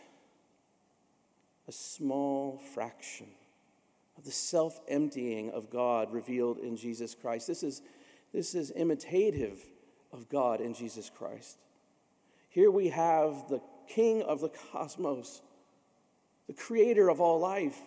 a 1.69 1.73
small 1.73 2.59
fraction 2.73 3.27
of 4.17 4.25
the 4.25 4.31
self 4.31 4.81
emptying 4.89 5.51
of 5.51 5.69
God 5.69 6.13
revealed 6.13 6.59
in 6.59 6.77
Jesus 6.77 7.15
Christ. 7.15 7.47
This 7.47 7.63
is, 7.63 7.83
this 8.33 8.55
is 8.55 8.73
imitative 8.75 9.59
of 10.13 10.31
God 10.31 10.63
in 10.63 10.73
Jesus 10.73 11.11
Christ. 11.11 11.59
Here 12.49 12.71
we 12.71 12.89
have 12.89 13.49
the 13.51 13.61
King 13.89 14.23
of 14.23 14.41
the 14.41 14.49
cosmos, 14.73 15.43
the 16.47 16.55
creator 16.55 17.11
of 17.11 17.21
all 17.21 17.39
life, 17.39 17.79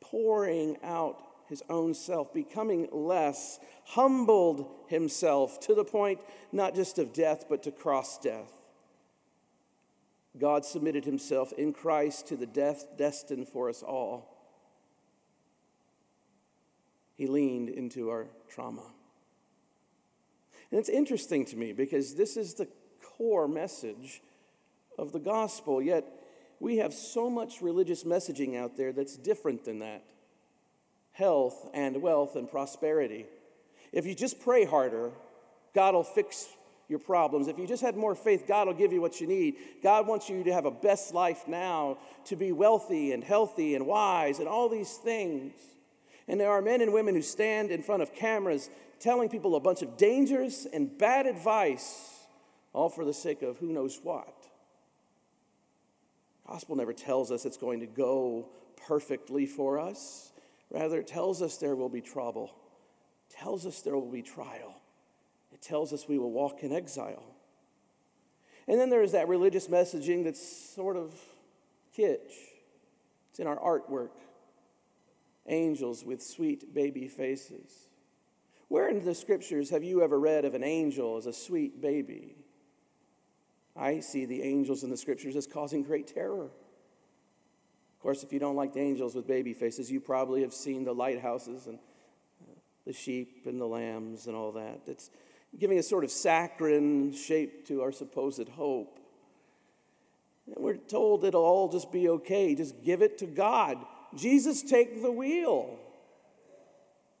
pouring 0.00 0.78
out 0.82 1.22
his 1.48 1.62
own 1.68 1.94
self, 1.94 2.32
becoming 2.32 2.88
less, 2.90 3.58
humbled 3.84 4.70
himself 4.88 5.60
to 5.60 5.74
the 5.74 5.84
point 5.84 6.20
not 6.52 6.74
just 6.74 6.98
of 6.98 7.12
death, 7.12 7.44
but 7.48 7.62
to 7.64 7.70
cross 7.70 8.18
death. 8.18 8.50
God 10.38 10.64
submitted 10.64 11.04
himself 11.04 11.52
in 11.52 11.72
Christ 11.72 12.26
to 12.28 12.36
the 12.36 12.46
death 12.46 12.86
destined 12.96 13.48
for 13.48 13.68
us 13.68 13.82
all. 13.82 14.30
He 17.14 17.26
leaned 17.26 17.68
into 17.68 18.10
our 18.10 18.26
trauma. 18.48 18.82
And 20.70 20.80
it's 20.80 20.88
interesting 20.88 21.44
to 21.46 21.56
me 21.56 21.72
because 21.72 22.16
this 22.16 22.36
is 22.36 22.54
the 22.54 22.66
core 23.00 23.46
message 23.46 24.22
of 24.98 25.12
the 25.12 25.20
gospel, 25.20 25.80
yet 25.80 26.04
we 26.58 26.78
have 26.78 26.92
so 26.92 27.30
much 27.30 27.60
religious 27.60 28.02
messaging 28.02 28.56
out 28.56 28.76
there 28.76 28.92
that's 28.92 29.16
different 29.16 29.64
than 29.64 29.80
that 29.80 30.02
health 31.14 31.70
and 31.72 32.02
wealth 32.02 32.36
and 32.36 32.50
prosperity. 32.50 33.24
If 33.92 34.04
you 34.04 34.14
just 34.14 34.40
pray 34.40 34.64
harder, 34.64 35.12
God 35.74 35.94
will 35.94 36.04
fix 36.04 36.46
your 36.88 36.98
problems. 36.98 37.48
If 37.48 37.58
you 37.58 37.66
just 37.66 37.82
had 37.82 37.96
more 37.96 38.14
faith, 38.14 38.44
God 38.46 38.66
will 38.66 38.74
give 38.74 38.92
you 38.92 39.00
what 39.00 39.20
you 39.20 39.26
need. 39.26 39.54
God 39.82 40.06
wants 40.06 40.28
you 40.28 40.44
to 40.44 40.52
have 40.52 40.66
a 40.66 40.70
best 40.70 41.14
life 41.14 41.48
now, 41.48 41.98
to 42.26 42.36
be 42.36 42.52
wealthy 42.52 43.12
and 43.12 43.24
healthy 43.24 43.74
and 43.74 43.86
wise 43.86 44.38
and 44.38 44.48
all 44.48 44.68
these 44.68 44.92
things. 44.92 45.54
And 46.28 46.38
there 46.40 46.50
are 46.50 46.60
men 46.60 46.80
and 46.82 46.92
women 46.92 47.14
who 47.14 47.22
stand 47.22 47.70
in 47.70 47.82
front 47.82 48.02
of 48.02 48.14
cameras 48.14 48.68
telling 48.98 49.28
people 49.28 49.56
a 49.56 49.60
bunch 49.60 49.82
of 49.82 49.96
dangerous 49.96 50.66
and 50.70 50.96
bad 50.98 51.26
advice, 51.26 52.26
all 52.72 52.88
for 52.88 53.04
the 53.04 53.14
sake 53.14 53.42
of 53.42 53.58
who 53.58 53.72
knows 53.72 54.00
what. 54.02 54.48
Gospel 56.46 56.76
never 56.76 56.92
tells 56.92 57.30
us 57.30 57.44
it's 57.44 57.56
going 57.56 57.80
to 57.80 57.86
go 57.86 58.48
perfectly 58.86 59.46
for 59.46 59.78
us. 59.78 60.32
Rather, 60.70 61.00
it 61.00 61.06
tells 61.06 61.42
us 61.42 61.56
there 61.56 61.76
will 61.76 61.88
be 61.88 62.00
trouble, 62.00 62.54
it 63.28 63.36
tells 63.36 63.66
us 63.66 63.80
there 63.82 63.94
will 63.94 64.10
be 64.10 64.22
trial, 64.22 64.80
it 65.52 65.62
tells 65.62 65.92
us 65.92 66.08
we 66.08 66.18
will 66.18 66.32
walk 66.32 66.62
in 66.62 66.72
exile. 66.72 67.24
And 68.66 68.80
then 68.80 68.88
there's 68.88 69.12
that 69.12 69.28
religious 69.28 69.68
messaging 69.68 70.24
that's 70.24 70.42
sort 70.74 70.96
of 70.96 71.14
kitsch. 71.96 72.32
It's 73.30 73.40
in 73.40 73.46
our 73.46 73.58
artwork. 73.58 74.10
Angels 75.46 76.04
with 76.04 76.22
sweet 76.22 76.72
baby 76.72 77.06
faces. 77.06 77.88
Where 78.68 78.88
in 78.88 79.04
the 79.04 79.14
scriptures 79.14 79.70
have 79.70 79.84
you 79.84 80.02
ever 80.02 80.18
read 80.18 80.44
of 80.44 80.54
an 80.54 80.64
angel 80.64 81.18
as 81.18 81.26
a 81.26 81.32
sweet 81.32 81.82
baby? 81.82 82.36
I 83.76 84.00
see 84.00 84.24
the 84.24 84.42
angels 84.42 84.82
in 84.82 84.90
the 84.90 84.96
scriptures 84.96 85.36
as 85.36 85.46
causing 85.46 85.82
great 85.82 86.06
terror. 86.06 86.50
Of 88.04 88.06
course, 88.06 88.22
if 88.22 88.34
you 88.34 88.38
don't 88.38 88.54
like 88.54 88.74
the 88.74 88.80
angels 88.80 89.14
with 89.14 89.26
baby 89.26 89.54
faces, 89.54 89.90
you 89.90 89.98
probably 89.98 90.42
have 90.42 90.52
seen 90.52 90.84
the 90.84 90.92
lighthouses 90.92 91.66
and 91.66 91.78
uh, 91.78 92.52
the 92.86 92.92
sheep 92.92 93.46
and 93.46 93.58
the 93.58 93.64
lambs 93.64 94.26
and 94.26 94.36
all 94.36 94.52
that. 94.52 94.80
It's 94.86 95.08
giving 95.58 95.78
a 95.78 95.82
sort 95.82 96.04
of 96.04 96.10
saccharine 96.10 97.14
shape 97.14 97.66
to 97.68 97.80
our 97.80 97.92
supposed 97.92 98.46
hope. 98.46 98.98
And 100.44 100.62
we're 100.62 100.76
told 100.76 101.24
it'll 101.24 101.46
all 101.46 101.70
just 101.70 101.90
be 101.90 102.10
okay. 102.10 102.54
Just 102.54 102.84
give 102.84 103.00
it 103.00 103.16
to 103.20 103.26
God. 103.26 103.78
Jesus, 104.14 104.60
take 104.60 105.00
the 105.00 105.10
wheel. 105.10 105.78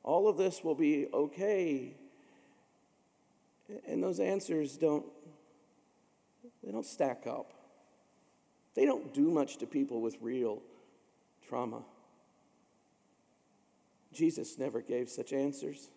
All 0.02 0.28
of 0.28 0.36
this 0.36 0.62
will 0.62 0.74
be 0.74 1.06
okay. 1.14 1.96
And 3.88 4.02
those 4.02 4.20
answers 4.20 4.76
don't 4.76 5.06
they 6.62 6.70
don't 6.70 6.84
stack 6.84 7.26
up. 7.26 7.54
They 8.74 8.84
don't 8.84 9.14
do 9.14 9.30
much 9.30 9.56
to 9.58 9.66
people 9.66 10.02
with 10.02 10.18
real 10.20 10.60
trauma. 11.48 11.82
Jesus 14.12 14.58
never 14.58 14.80
gave 14.80 15.08
such 15.10 15.32
answers. 15.32 15.90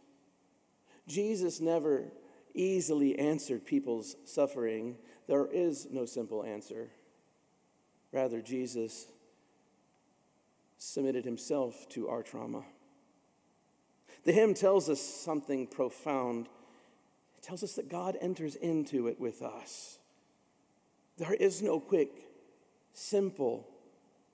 Jesus 1.08 1.62
never 1.62 2.12
easily 2.54 3.18
answered 3.18 3.66
people's 3.66 4.16
suffering. 4.26 4.98
There 5.28 5.48
is 5.48 5.88
no 5.92 6.06
simple 6.06 6.44
answer. 6.44 6.90
Rather, 8.12 8.42
Jesus 8.42 9.08
submitted 10.78 11.26
himself 11.26 11.88
to 11.90 12.08
our 12.08 12.24
trauma. 12.24 12.64
The 14.24 14.32
hymn 14.34 14.54
tells 14.54 14.90
us 14.90 15.02
something 15.02 15.68
profound. 15.68 16.48
It 17.38 17.44
tells 17.44 17.64
us 17.64 17.74
that 17.74 17.90
God 17.90 18.18
enters 18.20 18.56
into 18.56 19.08
it 19.08 19.20
with 19.20 19.42
us. 19.42 20.00
There 21.18 21.34
is 21.34 21.62
no 21.62 21.80
quick, 21.80 22.12
simple 22.94 23.68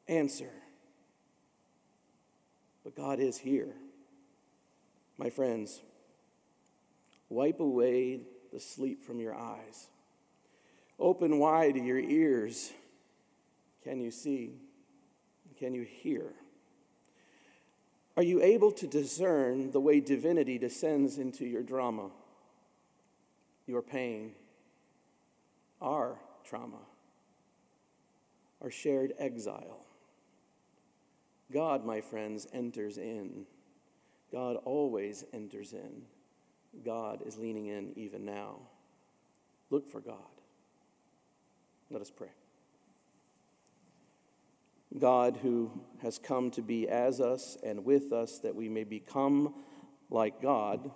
answer. 0.07 0.49
But 2.83 2.95
God 2.95 3.19
is 3.19 3.37
here. 3.37 3.73
My 5.17 5.29
friends, 5.29 5.81
wipe 7.29 7.59
away 7.59 8.21
the 8.51 8.59
sleep 8.59 9.03
from 9.03 9.19
your 9.19 9.35
eyes. 9.35 9.87
Open 10.99 11.39
wide 11.39 11.75
your 11.75 11.99
ears. 11.99 12.71
Can 13.83 13.99
you 13.99 14.11
see? 14.11 14.51
Can 15.57 15.73
you 15.73 15.83
hear? 15.83 16.33
Are 18.15 18.23
you 18.23 18.41
able 18.41 18.71
to 18.73 18.87
discern 18.87 19.71
the 19.71 19.79
way 19.79 19.99
divinity 19.99 20.57
descends 20.59 21.17
into 21.17 21.45
your 21.45 21.63
drama, 21.63 22.11
your 23.65 23.81
pain, 23.81 24.33
our 25.81 26.19
trauma, 26.43 26.79
our 28.61 28.69
shared 28.69 29.13
exile? 29.17 29.83
God, 31.51 31.85
my 31.85 32.01
friends, 32.01 32.47
enters 32.53 32.97
in. 32.97 33.45
God 34.31 34.57
always 34.65 35.23
enters 35.33 35.73
in. 35.73 36.03
God 36.83 37.21
is 37.25 37.37
leaning 37.37 37.67
in 37.67 37.93
even 37.95 38.25
now. 38.25 38.57
Look 39.69 39.87
for 39.87 40.01
God. 40.01 40.17
Let 41.89 42.01
us 42.01 42.11
pray. 42.11 42.31
God, 44.97 45.37
who 45.41 45.71
has 46.01 46.19
come 46.19 46.51
to 46.51 46.61
be 46.61 46.87
as 46.87 47.19
us 47.19 47.57
and 47.63 47.83
with 47.83 48.11
us 48.11 48.39
that 48.39 48.55
we 48.55 48.69
may 48.69 48.83
become 48.83 49.53
like 50.09 50.41
God, 50.41 50.91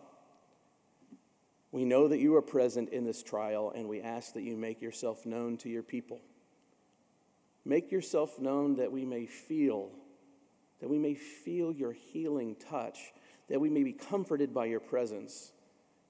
we 1.72 1.84
know 1.84 2.08
that 2.08 2.20
you 2.20 2.36
are 2.36 2.42
present 2.42 2.90
in 2.90 3.04
this 3.04 3.22
trial, 3.22 3.74
and 3.76 3.88
we 3.88 4.02
ask 4.02 4.34
that 4.34 4.42
you 4.42 4.56
make 4.56 4.82
yourself 4.82 5.26
known 5.26 5.58
to 5.58 5.70
your 5.70 5.84
people. 5.84 6.22
Make 7.66 7.92
yourself 7.92 8.40
known 8.40 8.78
that 8.78 8.92
we 8.92 9.04
may 9.04 9.26
feel, 9.26 9.92
that 10.80 10.90
we 10.90 10.98
may 10.98 11.14
feel 11.16 11.72
your 11.72 11.94
healing 11.94 12.56
touch, 12.56 13.14
that 13.50 13.60
we 13.60 13.70
may 13.70 13.84
be 13.84 13.94
comforted 13.94 14.54
by 14.54 14.66
your 14.66 14.80
presence, 14.80 15.52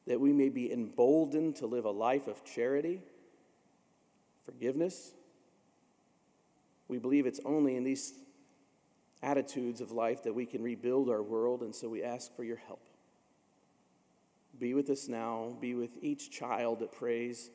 that 0.05 0.19
we 0.19 0.33
may 0.33 0.49
be 0.49 0.71
emboldened 0.71 1.55
to 1.57 1.67
live 1.67 1.85
a 1.85 1.91
life 1.91 2.27
of 2.27 2.43
charity, 2.43 3.01
forgiveness, 4.45 5.11
we 6.87 6.99
believe 6.99 7.25
it's 7.25 7.41
only 7.45 7.75
in 7.75 7.83
these 7.83 8.13
attitudes 9.21 9.81
of 9.81 9.91
life 9.91 10.23
that 10.23 10.33
we 10.33 10.45
can 10.45 10.61
rebuild 10.61 11.09
our 11.09 11.21
world, 11.21 11.61
and 11.61 11.73
so 11.73 11.89
we 11.89 12.03
ask 12.03 12.33
for 12.35 12.43
your 12.43 12.57
help. 12.57 12.81
Be 14.59 14.73
with 14.73 14.89
us 14.89 15.07
now. 15.07 15.55
Be 15.59 15.75
with 15.75 15.91
each 16.01 16.31
child 16.31 16.79
that 16.79 16.91
prays. 16.91 17.49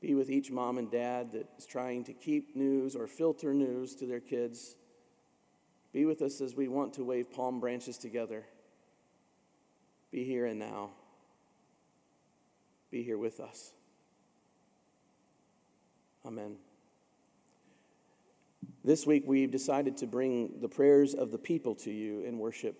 Be 0.00 0.14
with 0.14 0.30
each 0.30 0.50
mom 0.50 0.78
and 0.78 0.90
dad 0.90 1.32
that 1.32 1.48
is 1.58 1.66
trying 1.66 2.04
to 2.04 2.12
keep 2.12 2.54
news 2.54 2.94
or 2.94 3.06
filter 3.06 3.54
news 3.54 3.94
to 3.96 4.06
their 4.06 4.20
kids. 4.20 4.76
Be 5.94 6.04
with 6.04 6.22
us 6.22 6.40
as 6.40 6.56
we 6.56 6.66
want 6.66 6.92
to 6.94 7.04
wave 7.04 7.30
palm 7.30 7.60
branches 7.60 7.96
together. 7.96 8.44
Be 10.10 10.24
here 10.24 10.44
and 10.44 10.58
now. 10.58 10.90
Be 12.90 13.04
here 13.04 13.16
with 13.16 13.38
us. 13.38 13.72
Amen. 16.26 16.56
This 18.82 19.06
week, 19.06 19.22
we've 19.24 19.52
decided 19.52 19.96
to 19.98 20.06
bring 20.08 20.60
the 20.60 20.68
prayers 20.68 21.14
of 21.14 21.30
the 21.30 21.38
people 21.38 21.76
to 21.76 21.92
you 21.92 22.22
in 22.22 22.40
worship. 22.40 22.76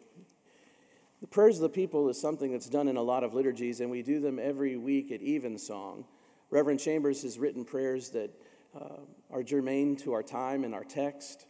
The 1.20 1.28
prayers 1.28 1.56
of 1.56 1.62
the 1.62 1.68
people 1.68 2.08
is 2.08 2.20
something 2.20 2.50
that's 2.50 2.68
done 2.68 2.88
in 2.88 2.96
a 2.96 3.02
lot 3.02 3.22
of 3.22 3.32
liturgies, 3.32 3.78
and 3.78 3.92
we 3.92 4.02
do 4.02 4.18
them 4.18 4.40
every 4.40 4.76
week 4.76 5.12
at 5.12 5.22
Evensong. 5.22 6.04
Reverend 6.50 6.80
Chambers 6.80 7.22
has 7.22 7.38
written 7.38 7.64
prayers 7.64 8.10
that 8.10 8.30
uh, 8.74 8.98
are 9.30 9.44
germane 9.44 9.94
to 9.98 10.12
our 10.12 10.22
time 10.24 10.64
and 10.64 10.74
our 10.74 10.84
text. 10.84 11.46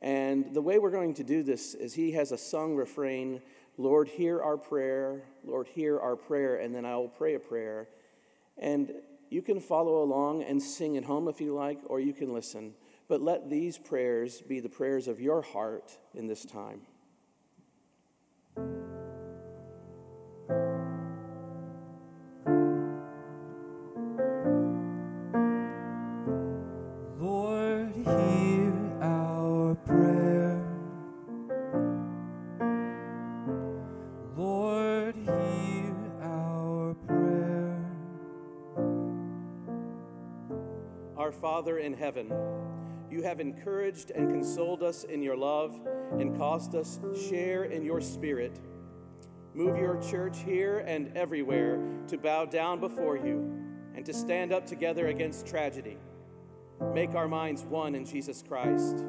And 0.00 0.54
the 0.54 0.62
way 0.62 0.78
we're 0.78 0.90
going 0.90 1.14
to 1.14 1.24
do 1.24 1.42
this 1.42 1.74
is 1.74 1.94
he 1.94 2.12
has 2.12 2.32
a 2.32 2.38
sung 2.38 2.76
refrain 2.76 3.42
Lord, 3.80 4.08
hear 4.08 4.42
our 4.42 4.56
prayer, 4.56 5.22
Lord, 5.44 5.68
hear 5.68 6.00
our 6.00 6.16
prayer, 6.16 6.56
and 6.56 6.74
then 6.74 6.84
I 6.84 6.96
will 6.96 7.08
pray 7.08 7.34
a 7.34 7.38
prayer. 7.38 7.88
And 8.56 8.92
you 9.30 9.40
can 9.40 9.60
follow 9.60 10.02
along 10.02 10.42
and 10.42 10.60
sing 10.60 10.96
at 10.96 11.04
home 11.04 11.28
if 11.28 11.40
you 11.40 11.54
like, 11.54 11.78
or 11.86 12.00
you 12.00 12.12
can 12.12 12.32
listen. 12.32 12.74
But 13.06 13.22
let 13.22 13.48
these 13.48 13.78
prayers 13.78 14.40
be 14.40 14.58
the 14.58 14.68
prayers 14.68 15.06
of 15.06 15.20
your 15.20 15.42
heart 15.42 15.96
in 16.12 16.26
this 16.26 16.44
time. 16.44 16.80
Our 41.28 41.32
Father 41.32 41.76
in 41.76 41.92
heaven, 41.92 42.32
you 43.10 43.22
have 43.22 43.38
encouraged 43.38 44.12
and 44.12 44.30
consoled 44.30 44.82
us 44.82 45.04
in 45.04 45.20
your 45.20 45.36
love 45.36 45.78
and 46.12 46.34
caused 46.38 46.74
us 46.74 46.98
share 47.28 47.64
in 47.64 47.84
your 47.84 48.00
spirit. 48.00 48.58
Move 49.52 49.76
your 49.76 50.00
church 50.00 50.38
here 50.42 50.78
and 50.78 51.14
everywhere 51.14 51.82
to 52.06 52.16
bow 52.16 52.46
down 52.46 52.80
before 52.80 53.18
you 53.18 53.40
and 53.94 54.06
to 54.06 54.14
stand 54.14 54.54
up 54.54 54.64
together 54.64 55.08
against 55.08 55.46
tragedy. 55.46 55.98
Make 56.94 57.14
our 57.14 57.28
minds 57.28 57.62
one 57.62 57.94
in 57.94 58.06
Jesus 58.06 58.42
Christ, 58.42 59.04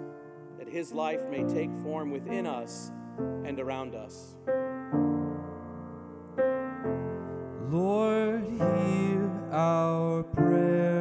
that 0.57 0.67
his 0.67 0.91
life 0.91 1.25
may 1.29 1.45
take 1.45 1.73
form 1.83 2.11
within 2.11 2.45
us 2.45 2.91
and 3.45 3.57
around 3.61 3.95
us. 3.95 4.35
Lord, 7.69 8.43
hear 8.43 9.31
our 9.53 10.23
prayer. 10.23 10.98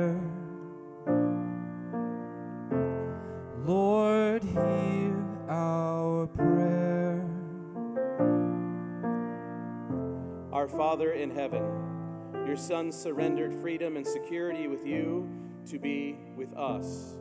Father 10.88 11.12
in 11.12 11.29
heaven, 11.29 11.62
your 12.46 12.57
Son 12.57 12.90
surrendered 12.90 13.53
freedom 13.53 13.98
and 13.98 14.07
security 14.07 14.68
with 14.68 14.87
you 14.87 15.29
to 15.68 15.79
be 15.79 16.16
with 16.35 16.55
us. 16.55 17.18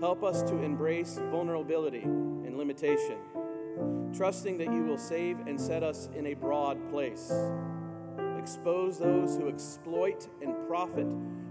Help 0.00 0.24
us 0.24 0.42
to 0.44 0.62
embrace 0.62 1.20
vulnerability 1.30 2.00
and 2.04 2.56
limitation, 2.56 3.18
trusting 4.14 4.56
that 4.56 4.72
you 4.72 4.82
will 4.82 4.96
save 4.96 5.40
and 5.40 5.60
set 5.60 5.82
us 5.82 6.08
in 6.16 6.28
a 6.28 6.32
broad 6.32 6.88
place. 6.88 7.30
Expose 8.38 8.98
those 8.98 9.36
who 9.36 9.50
exploit 9.50 10.26
and 10.40 10.54
profit 10.66 11.06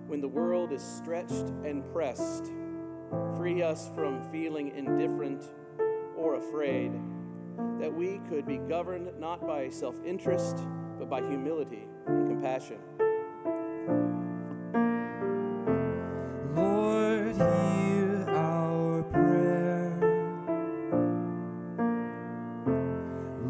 when 0.07 0.21
the 0.21 0.27
world 0.27 0.71
is 0.71 0.81
stretched 0.81 1.53
and 1.63 1.83
pressed. 1.93 2.51
Free 3.37 3.61
us 3.61 3.87
from 3.93 4.23
feeling 4.31 4.75
indifferent 4.75 5.43
or 6.17 6.37
afraid, 6.37 6.91
that 7.79 7.93
we 7.93 8.19
could 8.29 8.47
be 8.47 8.57
governed 8.57 9.11
not 9.19 9.45
by 9.45 9.69
self 9.69 9.95
interest, 10.03 10.65
but 10.99 11.09
by 11.09 11.21
humility 11.21 11.87
and 12.07 12.27
compassion. 12.29 12.77
Lord, 16.53 17.35
hear 17.35 18.25
our 18.27 19.03
prayer. 19.03 19.97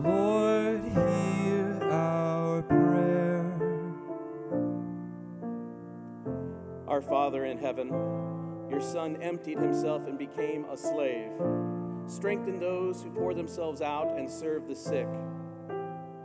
Lord, 0.04 0.84
hear 0.86 1.80
our 1.92 2.62
prayer. 2.62 3.60
Our 6.88 7.02
Father 7.02 7.46
in 7.46 7.58
heaven, 7.58 7.90
your 8.70 8.82
Son 8.82 9.18
emptied 9.24 9.58
himself 9.58 10.06
and 10.06 10.20
became 10.20 10.66
a 10.66 10.78
slave. 10.78 11.32
Strengthen 12.06 12.60
those 12.60 13.02
who 13.02 13.10
pour 13.10 13.34
themselves 13.34 13.82
out 13.82 14.18
and 14.20 14.30
serve 14.30 14.68
the 14.68 14.76
sick. 14.76 15.08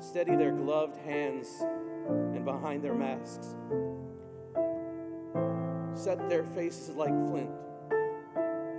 Steady 0.06 0.36
their 0.36 0.52
gloved 0.52 0.96
hands 0.98 1.48
and 2.34 2.44
behind 2.44 2.84
their 2.84 2.94
masks. 2.94 3.56
Set 5.94 6.28
their 6.28 6.44
faces 6.44 6.90
like 6.90 7.08
flint, 7.30 7.50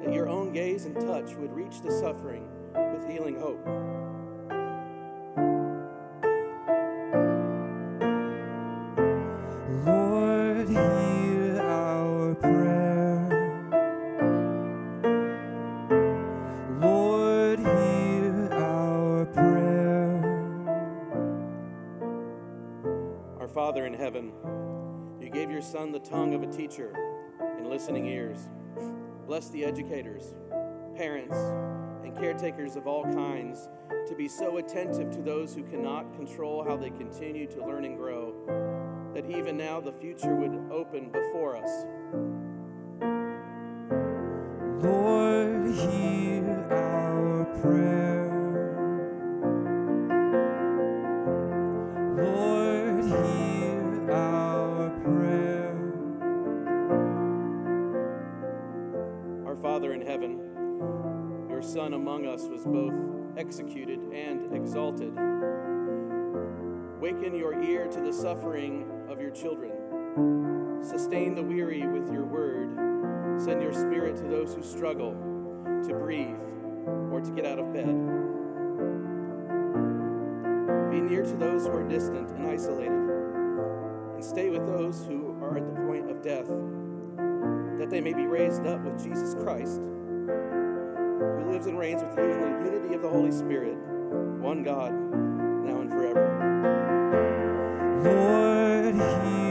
that 0.04 0.14
your 0.14 0.30
own 0.30 0.54
gaze 0.54 0.86
and 0.86 0.96
touch 0.96 1.34
would 1.36 1.52
reach 1.52 1.82
the 1.82 1.92
suffering 1.92 2.48
with 2.94 3.10
healing 3.10 3.40
hope. 3.40 3.66
Father 23.56 23.86
in 23.86 23.94
heaven, 23.94 24.34
you 25.22 25.30
gave 25.30 25.50
your 25.50 25.62
Son 25.62 25.94
the 25.94 26.00
tongue 26.00 26.34
of 26.34 26.44
a 26.44 26.48
teacher 26.48 26.94
and 27.58 27.70
listening 27.70 28.06
ears. 28.06 28.50
Bless 29.26 29.48
the 29.48 29.64
educators, 29.64 30.36
parents, 30.98 31.38
and 32.04 32.14
caretakers 32.18 32.76
of 32.76 32.86
all 32.86 33.06
kinds 33.06 33.70
to 34.10 34.14
be 34.14 34.28
so 34.28 34.58
attentive 34.58 35.10
to 35.10 35.22
those 35.22 35.56
who 35.56 35.64
cannot 35.64 36.14
control 36.18 36.66
how 36.66 36.76
they 36.76 36.90
continue 36.90 37.48
to 37.48 37.66
learn 37.66 37.86
and 37.86 37.96
grow, 37.96 38.34
that 39.16 39.26
even 39.32 39.56
now 39.56 39.80
the 39.80 39.94
future 39.94 40.36
would 40.36 40.70
open 40.70 41.10
before 41.10 41.56
us. 41.56 41.86
Lord, 44.84 45.74
hear 45.74 46.68
our 46.72 47.46
prayer. 47.62 48.25
Among 61.96 62.28
us 62.28 62.44
was 62.48 62.64
both 62.66 62.94
executed 63.38 64.00
and 64.14 64.54
exalted. 64.56 65.14
Waken 67.00 67.36
your 67.36 67.62
ear 67.64 67.88
to 67.88 68.02
the 68.02 68.14
suffering 68.14 68.86
of 69.10 69.20
your 69.20 69.32
children. 69.32 69.72
Sustain 70.84 71.34
the 71.36 71.44
weary 71.44 71.88
with 71.88 72.12
your 72.12 72.26
word. 72.26 73.42
Send 73.42 73.62
your 73.62 73.74
spirit 73.74 74.16
to 74.18 74.24
those 74.24 74.54
who 74.54 74.62
struggle 74.62 75.12
to 75.88 75.94
breathe 75.96 76.38
or 77.12 77.22
to 77.22 77.32
get 77.32 77.46
out 77.46 77.60
of 77.60 77.74
bed. 77.74 77.86
Be 80.92 81.02
near 81.02 81.24
to 81.24 81.36
those 81.38 81.66
who 81.66 81.72
are 81.72 81.88
distant 81.88 82.32
and 82.32 82.48
isolated, 82.48 82.92
and 82.92 84.24
stay 84.24 84.50
with 84.50 84.66
those 84.66 85.06
who 85.06 85.38
are 85.42 85.58
at 85.58 85.66
the 85.66 85.82
point 85.88 86.10
of 86.10 86.22
death, 86.22 86.48
that 87.78 87.90
they 87.90 88.00
may 88.00 88.14
be 88.14 88.26
raised 88.26 88.66
up 88.66 88.82
with 88.84 89.04
Jesus 89.04 89.34
Christ, 89.36 89.82
who 91.20 91.52
lives 91.52 91.66
and 91.68 91.78
reigns 91.78 92.04
with 92.04 92.18
you 92.18 92.24
in 92.24 92.60
the 92.60 92.72
unity 92.72 92.96
of 92.96 93.02
the 93.02 93.10
Holy 93.10 93.32
Spirit, 93.32 93.78
one 94.40 94.64
God, 94.64 94.92
now 94.92 95.82
and 95.82 95.90
forever. 95.90 96.26
Lord, 98.04 99.45